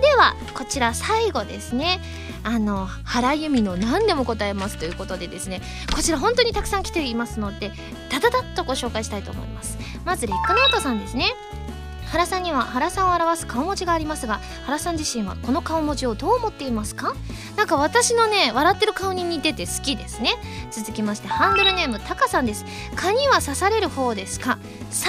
[0.01, 1.99] ではこちら最後ですね。
[2.43, 5.61] あの原由美の何でも答えますということでですね。
[5.93, 7.71] こちら本当にたくさん来ていますので
[8.09, 9.77] ダダダッとご紹介したいと思います。
[10.05, 11.33] まずレックノートさんですね。
[12.11, 17.15] 原さんには原さんを表す顔文字がありますが原さん自身はこの顔文字をどう思っていますか？
[17.55, 20.31] なんか私のね笑ってる顔に似てて好きですね。
[20.71, 22.65] 続きましてハンドルネームタカさんです。
[22.95, 24.57] 蚊には刺される方ですか
[24.91, 25.05] ？34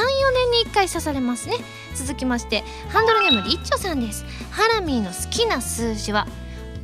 [0.52, 1.56] 年に1回刺されますね。
[1.94, 4.24] 続きましてハンドルネームリッチョさんです。
[4.50, 6.26] ハラミーの好きな数字は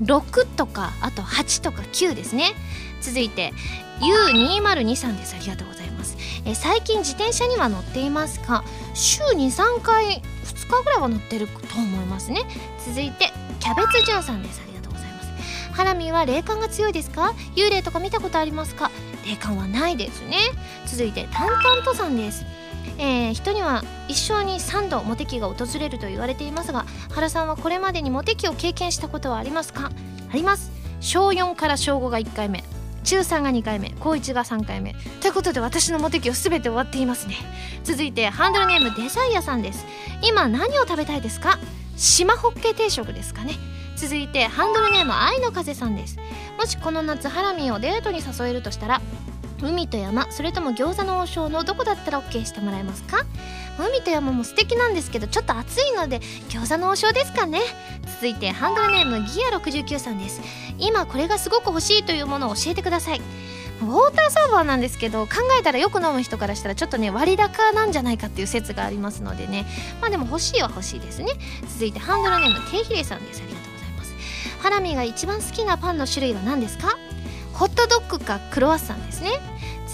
[0.03, 2.55] 6とかあと8とか9ですね。
[3.03, 3.53] 続いて
[4.01, 5.37] U202 です。
[5.37, 6.17] ありがとうございます。
[6.47, 8.65] え最近自転車には乗っていますか？
[8.95, 12.43] 週23回2日ぐらいは乗ってると思いますね。
[12.87, 14.63] 続いてキャベツジュンさんです。
[14.63, 15.73] ありがとうございます。
[15.73, 17.35] ハラミは霊感が強いですか？
[17.57, 18.91] 幽霊とか見たことありますか？
[19.27, 20.37] 霊感はないですね。
[20.87, 22.45] 続いてタンタントさんです。
[22.99, 29.91] えー、人には一生に3度モテ期が訪れると言われていますが原さんはこれまでにモテ期を経験したことはありますか？
[30.31, 30.71] あります。
[31.01, 32.63] 小4から小5が1回目。
[33.07, 34.95] 中3が2回目高1が3回目。
[35.21, 37.37] ということで私のモテ期を全て終わっていますね。
[37.85, 39.87] 続いてハンドルネームデザイアさんです。
[40.23, 41.59] 今何を食べたいですか？
[41.97, 43.55] 島ホッケ定食ですかね。
[43.97, 46.19] 続いてハンドルネーム愛の風さんです。
[46.59, 49.01] もしこの夏ハラミをデートに誘えるとしたら
[49.63, 53.25] 海と山それとも餃子の王将のどこだったら OK してもらえますか？
[53.79, 57.61] 海と山も素敵なんですけどちょっと暑いので餃子の王将ですかね。
[58.17, 60.41] 続いてハンドルネームギア69さんです。
[60.79, 63.21] 今これがすごく欲しいというものを教えてください。
[63.83, 69.67] ウォーターサーバーなんですけど考えたらよく飲む人からしたらちょっとね割高なんじゃないかっていう説がありますのでね。
[70.01, 71.29] まあでも欲しいは欲しいですね。
[71.75, 73.43] 続いてハンドルネームテイヒレさんです。
[73.43, 74.15] ありがとうございます。
[74.63, 76.97] ハラミが一番好きなパンの種類は何ですか？
[77.53, 79.31] ホットドッグかクロワッサンですね。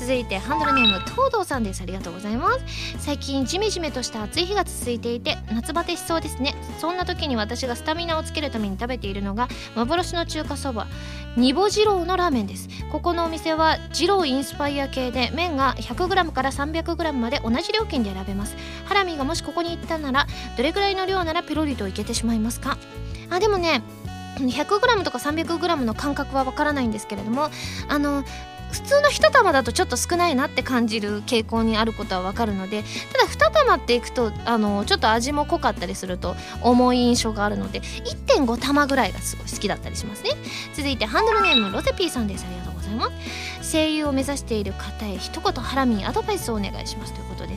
[0.02, 1.80] 続いてハンドルネーム東堂さんです。
[1.80, 2.58] ありがとうございます。
[2.98, 6.56] 最近ジメジメとした暑い日が続いていて夏バテしそうですね。
[6.80, 10.88] そんな時に私がスタミナをつけるために食べているのが幻の中華そば
[11.36, 12.68] ニボ二郎のラーメンです。
[12.90, 18.56] ここのお店は二郎インスパイア系で麺が 100g から 300g まで同じ料金で選べます。
[18.86, 20.26] ハラミがもしここに行ったなら
[20.56, 22.76] どれぐらいの量ならペロリといけてしまいますか？
[23.30, 23.84] あでもね
[24.38, 27.50] 100g とか 300g の感覚はわからないんですけれども
[27.88, 28.24] あの
[28.72, 40.30] 普通の1玉だとちょっと少ないなって感じる傾向にあることはわかるのでただ2玉っていくとあのちょっと味も濃かったりすると重い印象があるので1.5玉ぐらいがすごい好きだったりしますね。
[40.74, 42.44] 続いてハンドルネームロゼピーさんです。
[42.46, 43.10] ありがとうございま
[43.60, 43.72] す。
[43.72, 47.54] 声優を目指している方へ一言ハラミにアドバイスをお願いしますということで、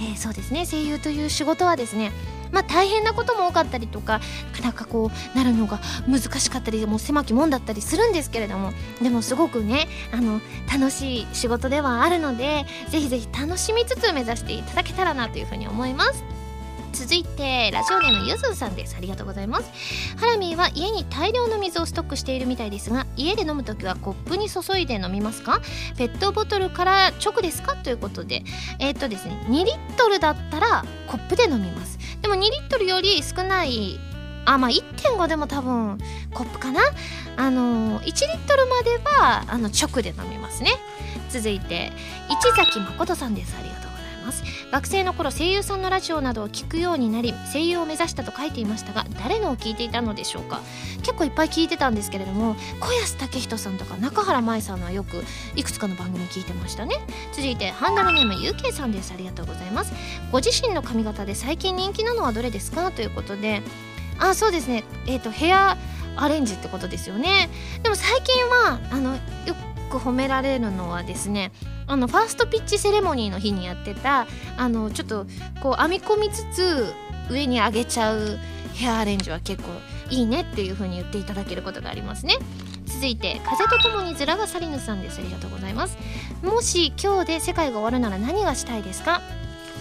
[0.00, 0.66] えー、そうですね。
[0.66, 2.12] 声優という仕事はですね
[2.52, 4.20] まあ、大変なことも多かったりとか
[4.52, 8.72] なかなかこうなるのが難しかったりもう狭き門だったりするんですけれども
[9.02, 10.40] でもすごくねあの
[10.72, 16.35] 楽しい仕事ではあるのでぜひぜひ楽しみつつ目指していただけたらなというふうに思います。
[16.98, 18.96] 続いてラジオネームゆずさんです。
[18.96, 19.70] ありがとうございます。
[20.16, 25.60] ハラミーは家に大量の水をストックしているみたいですが家で飲む時はコップに注いで飲みますか？
[25.98, 27.76] ペットボトルから直ですか？
[27.76, 28.44] ということで
[28.78, 31.98] えー、っとですね2リットルだったらコップで飲みます。
[32.22, 34.00] でも2リットルより少ない
[34.46, 35.98] あまあ1.5でも多分
[36.32, 36.80] コップかな？
[37.36, 40.70] あの1リットルまではあの直で飲みますね。
[41.28, 41.92] 続いて
[42.30, 43.54] 市崎誠さんです。
[43.58, 43.85] ありがとう
[44.26, 44.42] ます。
[44.70, 50.60] 学生の頃声優さんのラジオなどを聞くようになり声優を目指したと書いていましたが誰のを聞いていたのでしょうか？
[51.02, 55.24] 結構いっぱい聞いてたんですけれども小安武人さんとか中原舞さんはよく
[55.54, 56.96] いくつかの番組聞いてましたね。
[57.32, 59.12] 続いてハンダルネーム UK さんです。
[59.12, 59.92] ありがとうございます。
[60.32, 62.90] ご自身の髪型で最近人気なのはどれですか？
[62.90, 63.62] ということで。
[64.18, 64.82] あそうですね。
[65.06, 65.76] えっ、ー、とヘア
[66.16, 67.50] アレンジってことですよね。
[67.82, 69.20] でも最近はあのよ
[69.90, 71.52] く褒められるのはですね
[71.86, 74.26] あのファーストピッチセレモニーの日にやってた
[74.56, 75.26] あのちょっと
[75.62, 76.92] こう編み込みつつ
[77.30, 78.38] 上に上げちゃう
[78.74, 79.70] ヘアアレンジは結構
[80.10, 82.34] いいねっていう風に言っていただけることがありますね。
[82.86, 85.96] 続いて風とともにズラがサリヌさんですありがとうございます。
[86.42, 89.20] もし今日で世界が終わるなら何がしたいですか？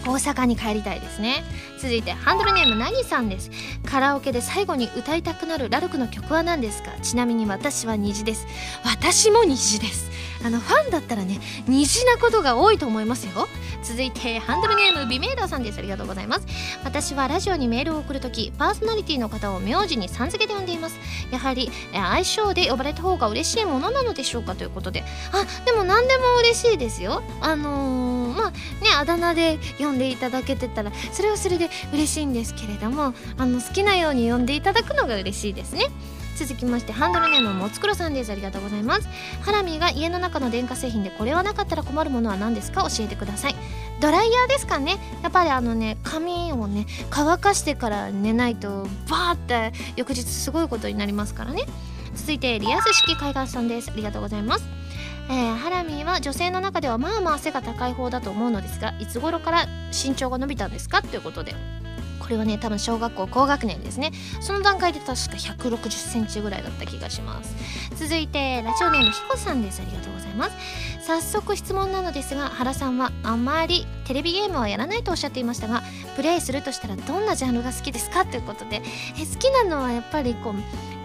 [0.06, 1.44] 大阪に帰りたいですね。
[1.80, 3.52] 続いてハンドルネームなぎさんです。
[3.86, 6.92] カラオケで最後に歌いたくなるラルクの曲は何ですか？
[7.02, 8.48] ちなみに私は虹です。
[8.84, 10.12] 私も虹です。
[10.46, 13.48] あのファンだったらね虹なことが多いと思いますよ。
[13.82, 15.80] 続いてハンドルネームビメーダーさんです。
[15.80, 16.46] ありがとうございます。
[16.84, 21.00] 私はラジオにメールを送るときパーソナリティの方を名字にさん付けで呼んでいます。
[21.32, 25.04] やはり相性で呼ばれた方が嬉しいものなのでしょうかということで。
[25.32, 27.24] あでも何でも嬉しいですよ。
[27.42, 28.58] あのー、まあね
[29.00, 35.90] あだ名で呼んでいただけてたらそれはそれで嬉しいんですけれどもあの好きなように呼んでいただくのが嬉しいですね。
[36.36, 38.32] 続きましてハンドルネームもつくろさんです。
[38.32, 39.08] ありがとうございます。
[39.42, 42.82] ハラミが家の中の電化製品でこれはなかったら困るものは何ですか？
[42.84, 43.56] 教えてください。
[44.02, 44.98] ドライヤーですかね？
[45.24, 51.64] やっぱりあのね髪をね乾かしてから寝ないとバーって翌日すごいことになりますからね。
[52.16, 53.92] 続いてリアス式海岸さんです。
[53.92, 54.66] ありがとうございます。
[55.28, 61.02] えー、ハラミーは女性の中ではまあまあ背が高い方だと思うのですがいつ頃から身長が伸びたんですか？
[61.02, 61.56] ということで。
[62.26, 64.12] これはね多分小学校高学年ですね。
[64.42, 67.56] その段階で確か1 6 0センチぐらいだった気がします。
[67.96, 69.80] 続いてラジオネームひこさんです。
[69.82, 70.56] ありがとうございます。
[71.06, 75.84] 早速質問なのですが原さんはあまりテレビゲームはやらないとおっしゃっていましたが
[76.16, 78.26] プレイするとしたらどんなジャンルが好きですか？
[78.26, 78.82] ということで
[79.16, 80.56] え好きなのはやっぱりこう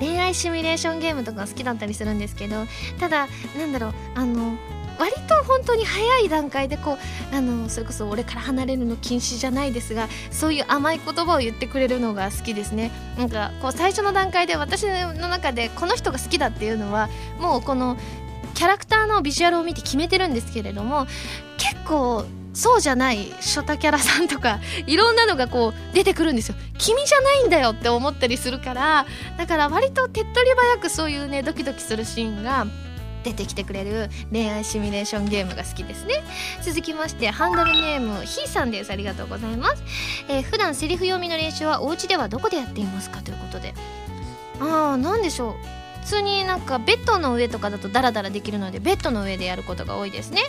[0.01, 2.65] 恋愛シミュレーションゲームとか好きだったりするんですけど
[2.99, 4.57] ただなんだろうあの
[5.01, 6.99] 割と本当に早い段階でこ
[7.33, 12.91] うあのそれこそ俺から離れるの禁止じゃないですがそういう甘い言葉を言ってくれるのが好きですね。
[13.17, 17.09] なんかこう最初の段階で私の中でこの人が好きだっていうのは
[17.41, 17.97] もうこの
[18.55, 21.07] キャラクターのビジュアルを見て決めてるんですけれども
[21.57, 26.57] 結構そうじゃない初太キャラさんとかいろんなのがこう出てくるんですよ。
[26.77, 29.07] 君じゃないんだよって思ったりするから
[29.39, 32.67] だから割と手っ取り早くそういうねドキドキするシーンが
[33.23, 36.15] 出てきてくれる恋愛シミュレーションゲームが好きですね。
[36.63, 38.91] 続きましてハンドルネームひーさんです。
[38.91, 39.83] ありがとうございます、
[40.29, 43.75] えー、普段セリフ読みの練習はお家ではどこでやっていますかということで。
[44.61, 45.55] ああ何でしょう。
[46.01, 50.41] 普通になんかベッドの上とかだとダラダラできるのでベッドの上でやることが多いですね。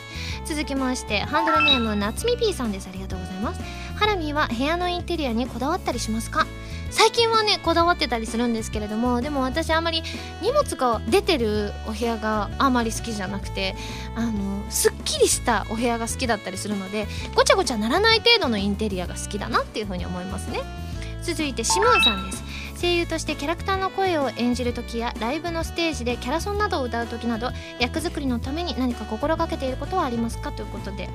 [0.45, 2.87] 続きましてハンドルネームなつみ P さんです。
[2.87, 3.61] ありがとうございます。
[3.95, 6.47] ハラミーは部屋のインテリアにこだわったりしますか？
[6.91, 10.03] 最近はねこだわってたりするんですけれどもでも私あんまり
[10.41, 13.75] 荷物が出てるお部屋があまり好きじゃなくて
[14.15, 20.59] あのすっきりしたお部屋が好きだったりするのでごちゃごちゃならない程度のインテリアが好きだなっていうふうに思いますね。
[21.23, 22.43] 続いてシモンさんです。
[22.81, 30.51] 声優としてキャラクターの声を演じる時やライブのステージでキャラソンなどを歌う時など役作りのために何か心がけていることはありますか？
[30.51, 31.07] ということで。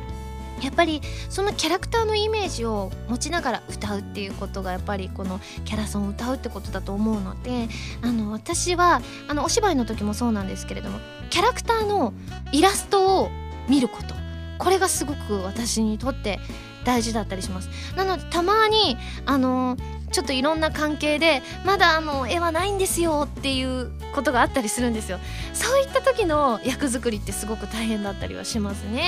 [0.63, 7.69] やっぱりそのキャラクターのイメージを持ちながら歌うっていうことがやっぱりこのキャラソンを歌うってことだと思うので
[8.03, 10.99] あの私はあのお芝居の時もそうなんですけれども
[11.31, 12.13] キャラクターの
[12.53, 13.31] イラストを
[13.69, 14.15] 見ること
[14.59, 16.39] これがすごく私にとって
[16.85, 17.69] 大事だったりします。
[17.97, 18.97] なのでたまに
[19.27, 19.77] あの
[20.13, 25.19] ちょっといろんな関係でまだあの絵はないんですよっていうことがあったりするんですよ。
[25.53, 29.03] そういった時の役作りってすごく大変だったりはしますね。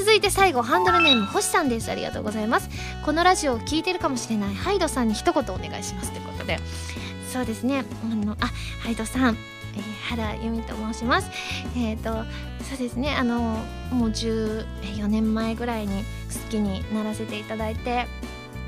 [0.00, 1.90] 続いて最後ハンドルネーム星さんです。
[1.90, 2.70] ありがとうございます。
[3.04, 6.58] このラジオを聞いてるかもしれないハイドさんに一言お願いしますということで。
[7.30, 7.84] そうですね。
[8.10, 8.46] あのあ
[8.82, 9.36] ハイドさん。
[9.76, 11.30] えー、原由美と申します。
[11.76, 12.24] えっ、ー、と
[12.64, 13.14] そうですね。
[13.14, 13.58] あの
[13.90, 18.06] もう14年前ぐらいに好きにならせていただいて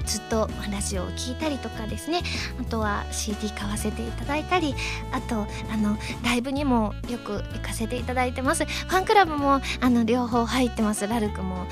[0.04, 2.22] ずっとラジオを聴いたりとかですね。
[2.60, 4.74] あとは CD 買わせていただいたり。
[5.12, 8.64] あとあのライブにもよく行かせていただいてます。
[8.64, 11.06] ファンクラブもあの両方入ってます。
[11.06, 11.56] ラルクも。
[11.56, 11.66] はい。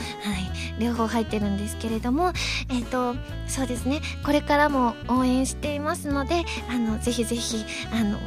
[0.79, 2.33] 両方入ってるんですけれども。
[2.71, 3.17] えっ、ー、と
[3.47, 4.01] そうですね。
[4.25, 8.19] これからも応援していますのであのぜひぜひあの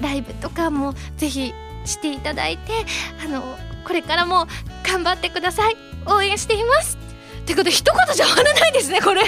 [0.00, 1.52] ライブとかもぜひ
[1.84, 2.72] していただいて
[3.24, 3.42] あの
[3.84, 4.46] これからも
[4.82, 5.76] 頑張ってください。
[6.06, 7.05] 応援しています。
[7.46, 9.22] てこと一言じゃ終わらないですねこれ。
[9.22, 9.26] は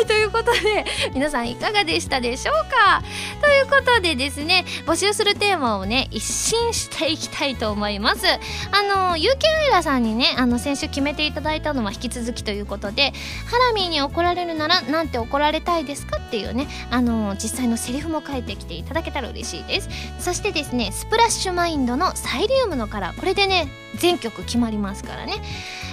[0.00, 0.84] いということで
[1.14, 3.02] 皆さんいかがでしたでしょうか？
[3.42, 8.26] ということでですね募集するテーマをね一新していきたいと思います。
[8.26, 13.12] あのゆうきあいらさんにねあの先週決めていただいたのは引き続きということで
[13.50, 19.88] ハラミーに怒られるならなんて怒られたいですかっていうねあの実際のセリフも書いてきていただけたら嬉しいです。
[20.18, 23.20] そしてですねスプラッシュマインドのサイリウムのカラー。
[23.20, 25.34] これでね全曲決まりますからね。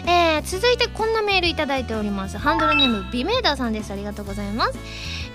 [0.05, 2.37] えー、続いてこんなメールいただいております。
[2.37, 3.91] ハンドルネームビメーダーさんです。
[3.91, 4.73] ありがとうございます。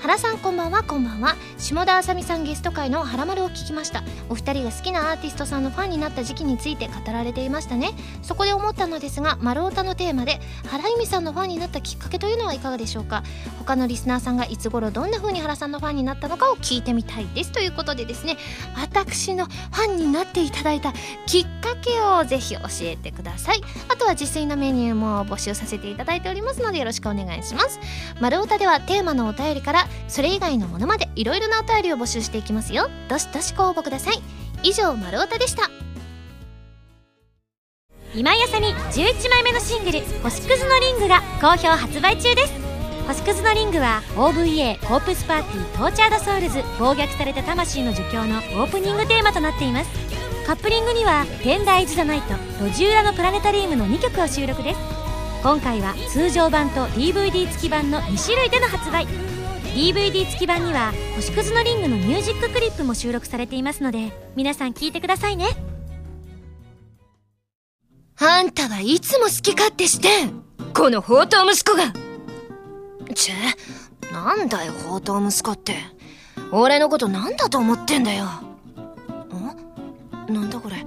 [0.01, 0.85] 原さんこんばんは。
[0.85, 1.35] こんばんは。
[1.59, 4.05] 下田あさみさんゲスト会の「はらまる」を聞きました。
[4.29, 7.91] お二人が好きなアーティストさんのファンになった時期について語られていましたね。
[8.23, 13.25] そこで思ったのですが丸太のテーマで原由美さんのファンになったきっかけというのはいかがでしょうか。
[13.59, 17.51] 他のリスナーさんがいつ頃どんな風に原さんのファンになったのかを聞いてみたいです。
[17.51, 18.37] ということでですね
[18.77, 20.93] 私のファンになっていただいた
[21.27, 23.61] きっかけをぜひ教教えてください。
[23.89, 27.79] あとは自炊のメニューも募集させていただいておりますのでよろしくお願いします。
[28.21, 32.89] 丸太ではテーマのお便りからそれ以外のものまでいろいろなお便りを募集していきますよ。
[33.09, 34.23] どしどしご応募ください。
[34.63, 35.71] 以上丸太でした。
[38.15, 42.53] 今井麻美11枚目のシングル「星屑のリング」が好評発売中です。
[43.07, 50.08] 星屑のリングは OVA コープスパーティー Tortured Souls 暴虐された魂の呪叫のオープニングテーマとなっています。
[50.49, 52.33] カップリングには「Tender is the Night」
[52.67, 54.81] 「路地裏のプラネタリウム」の2曲を収録です。
[55.43, 59.07] 今回は通常版と DVD 付き版の2種類での発売。
[59.75, 65.49] DVD 付き版には「星屑のリング」のミュージッククリップも収録されていますので皆さん聴いてくださいね。
[68.19, 70.45] あんたはいつも好き勝手してん。
[70.73, 71.93] この宝刀息子が。
[73.15, 75.77] ちぇなんだよ宝刀息子って。
[76.53, 78.48] 俺のことなんだと思ってんだよ
[80.59, 80.85] だこれ。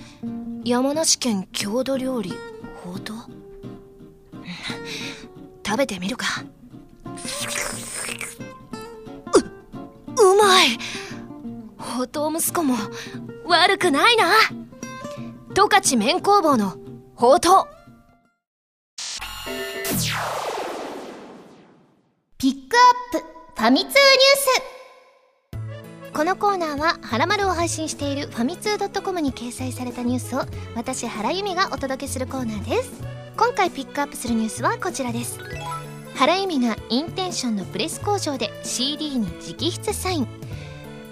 [0.64, 2.34] 山梨県郷土料理
[2.84, 3.28] 宝刀
[5.66, 6.44] 食べてみるか。
[10.18, 10.78] ううまい。
[11.78, 12.76] 宝刀息子も
[13.46, 14.34] 悪くないな。
[15.54, 16.78] 十勝麺工房の
[17.16, 17.68] 宝刀
[22.38, 24.81] ピックアップファミ通ニュース。
[26.14, 30.44] このコーナーは「はらまる」を配信しているファミツー .com に掲載されたニュースを
[30.76, 32.92] 私原由美がお届けするコーナーです。
[33.38, 35.40] 今回ピックアップするニュースはこちらです。
[36.16, 40.28] 原由美がインテンションのプレス工場で CD に直筆サイン。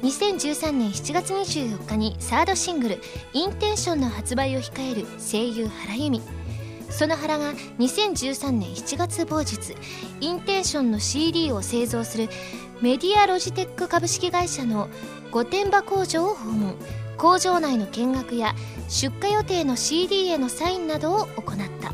[0.04, 6.22] 2013年7月24日にサードシングル「インテンション」の発売を控える声優原由美。
[6.90, 9.76] その原が2013年7月某日
[10.20, 12.30] インテンションの CD を製造する
[12.82, 14.88] メディアロジテック株式会社の
[15.32, 16.76] 御殿場工場を訪問。
[17.18, 18.56] 工場内の見学や
[18.88, 21.94] 出荷予定の CD へのサインなどを行った。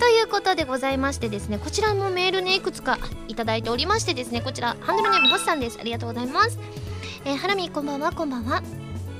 [0.00, 2.98] ということでございましてですねこちらもメールねいくつか
[3.28, 5.78] いただいておりましてですねこちらハンドルネーム星さんです。
[5.78, 6.58] ありがとうございます。
[7.26, 8.62] えー、ハラミこんばんはこんばんは。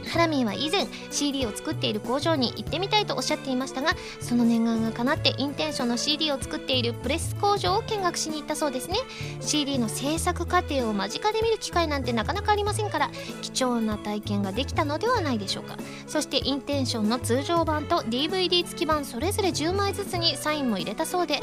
[0.05, 8.97] ハラミーは以前 CD を作っている工場に行ってみたいとおっしゃっていましたがその念願が叶ってインテンションの CD を作っているプレス工場を見学しに行ったそうですね。
[9.41, 13.11] CD の制作過程を間近で見る機会なんてなかなかありませんから
[13.43, 15.77] 貴重な体験ができたのではないでしょうか。
[16.07, 21.41] そしてインテンションの通常版と DVD 付き版それぞれ10枚ずつにサインも入れたそうで、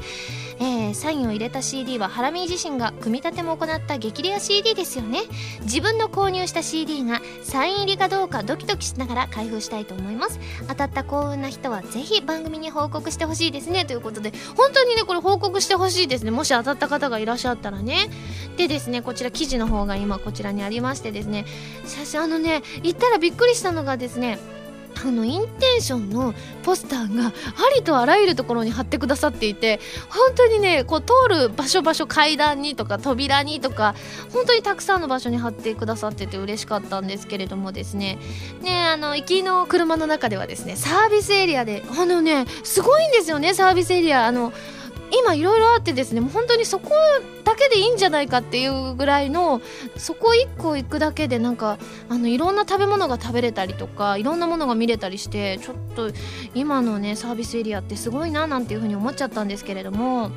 [0.62, 5.22] えー、サインを入れた CD はハラミー自身が組み立ても行った激レア CD ですよね。
[5.64, 10.40] 自分の購入した CD がサイン入りかどうかドキドキしながら開封したいと思います。
[10.68, 13.86] 当たった幸運な人はぜひ番組に報告してほしいですね。
[13.86, 16.30] ということで本当にねこれ報告してほしいですね。
[16.30, 18.12] もし当たった方がいらっしゃったらね。
[18.58, 21.46] でですねこちら記事の方が今こちらにありましてですね。
[21.88, 24.38] 写真あのね行ったらびっくりしたのがですね
[25.04, 26.34] あのインテンションの
[26.64, 27.32] ポスターがあ
[27.76, 29.80] りとあらゆるところに貼ってくださっていて
[30.10, 33.96] 本当にねこう通る場所場所階段にとか扉にとか
[34.32, 38.18] 本当にたくさんの場所に貼ってくださってて嬉しかったんですけれどもですね。
[38.62, 44.26] ねあの行きの車の中ではですねサービスエリアであのねすごいんですよねサービスエリア。
[44.26, 44.54] あの
[45.12, 46.92] 今いろいろあってですねもう本当にそこ
[47.44, 49.62] だけでいいんじゃないかっていうぐらいの
[49.98, 51.78] そこ1個行くだけでなんか
[52.10, 56.12] あのいろんな食べ物が食べれたりとかいろんなものが見れたりしてちょっと
[56.56, 60.32] 今のねサービスエリアってすごいななんていうふうに思っちゃったんですけれども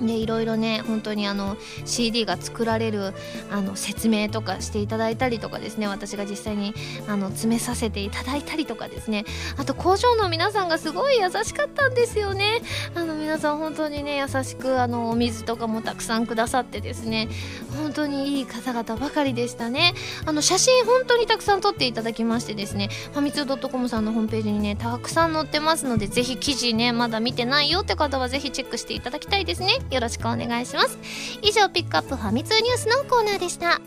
[0.00, 3.14] でいろいろね本当にあの CD が作られる
[3.50, 6.74] あの説明とかしていただいたりとかですね私が実際に
[7.08, 9.24] あの詰めさせていただいたりとかですね。
[9.56, 12.60] あと工場の皆さんがすごい優しかったんですよね。
[12.94, 17.28] あの皆さん本当にね優しくあのお水とかもたくさんくださってですね。
[17.76, 19.94] 本当にいい方々ばかりでしたね。
[20.26, 22.88] あの写真本当にたくさん撮っていただきましてですね。
[23.12, 29.78] ファミツー .com さんのホームページにねたくさん載ってますのでぜひ記事ねまだ見てないよって方はぜひチェックしていただきたいですね。
[29.90, 30.98] よろしくお願いします。
[31.42, 33.80] 以上ピックアップファミ通ニュースのコーナーでした。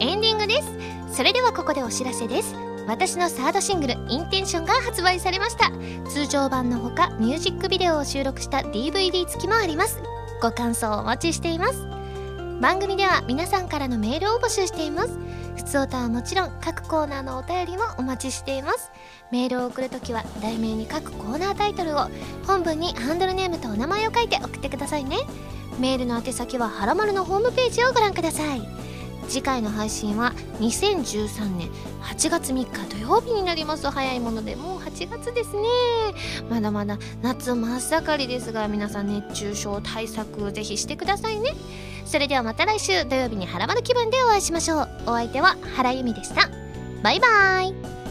[0.00, 1.16] エンディングです。
[1.16, 2.54] それではここでお知らせです。
[2.88, 5.70] 私のサードシングル「インテンション」が発売されました。
[6.10, 10.02] 通常版のほかミュージックビデオを収録した DVD 付きもあります。
[10.40, 11.86] ご感想をお待ちしています。
[12.60, 15.18] 番組では皆さんからのメールを募集しています。
[15.56, 18.90] ふつおたはもちろん各コーナーのお便りもお待ちしています。
[19.30, 22.08] メールを送るときは題名に各コーナータイトルを
[22.46, 25.18] 本文にハンドルネームとお名前を書いて送ってくださいね。
[25.78, 28.60] メールの宛先ははらまるのホームページをご覧ください。
[29.28, 31.70] 次回の配信は2013年
[32.02, 33.90] 8月3日土曜日になります。
[33.90, 35.62] 早いものでもう8月ですね。
[36.50, 41.54] まだまだ夏真っ盛りですが皆さん熱中症対策ぜひしてくださいね。
[42.04, 44.88] それではまた来週土曜日にハラマル気分でお会いしましょう。
[45.06, 46.50] お相手は原由美でした。
[47.02, 48.01] バイバーイ。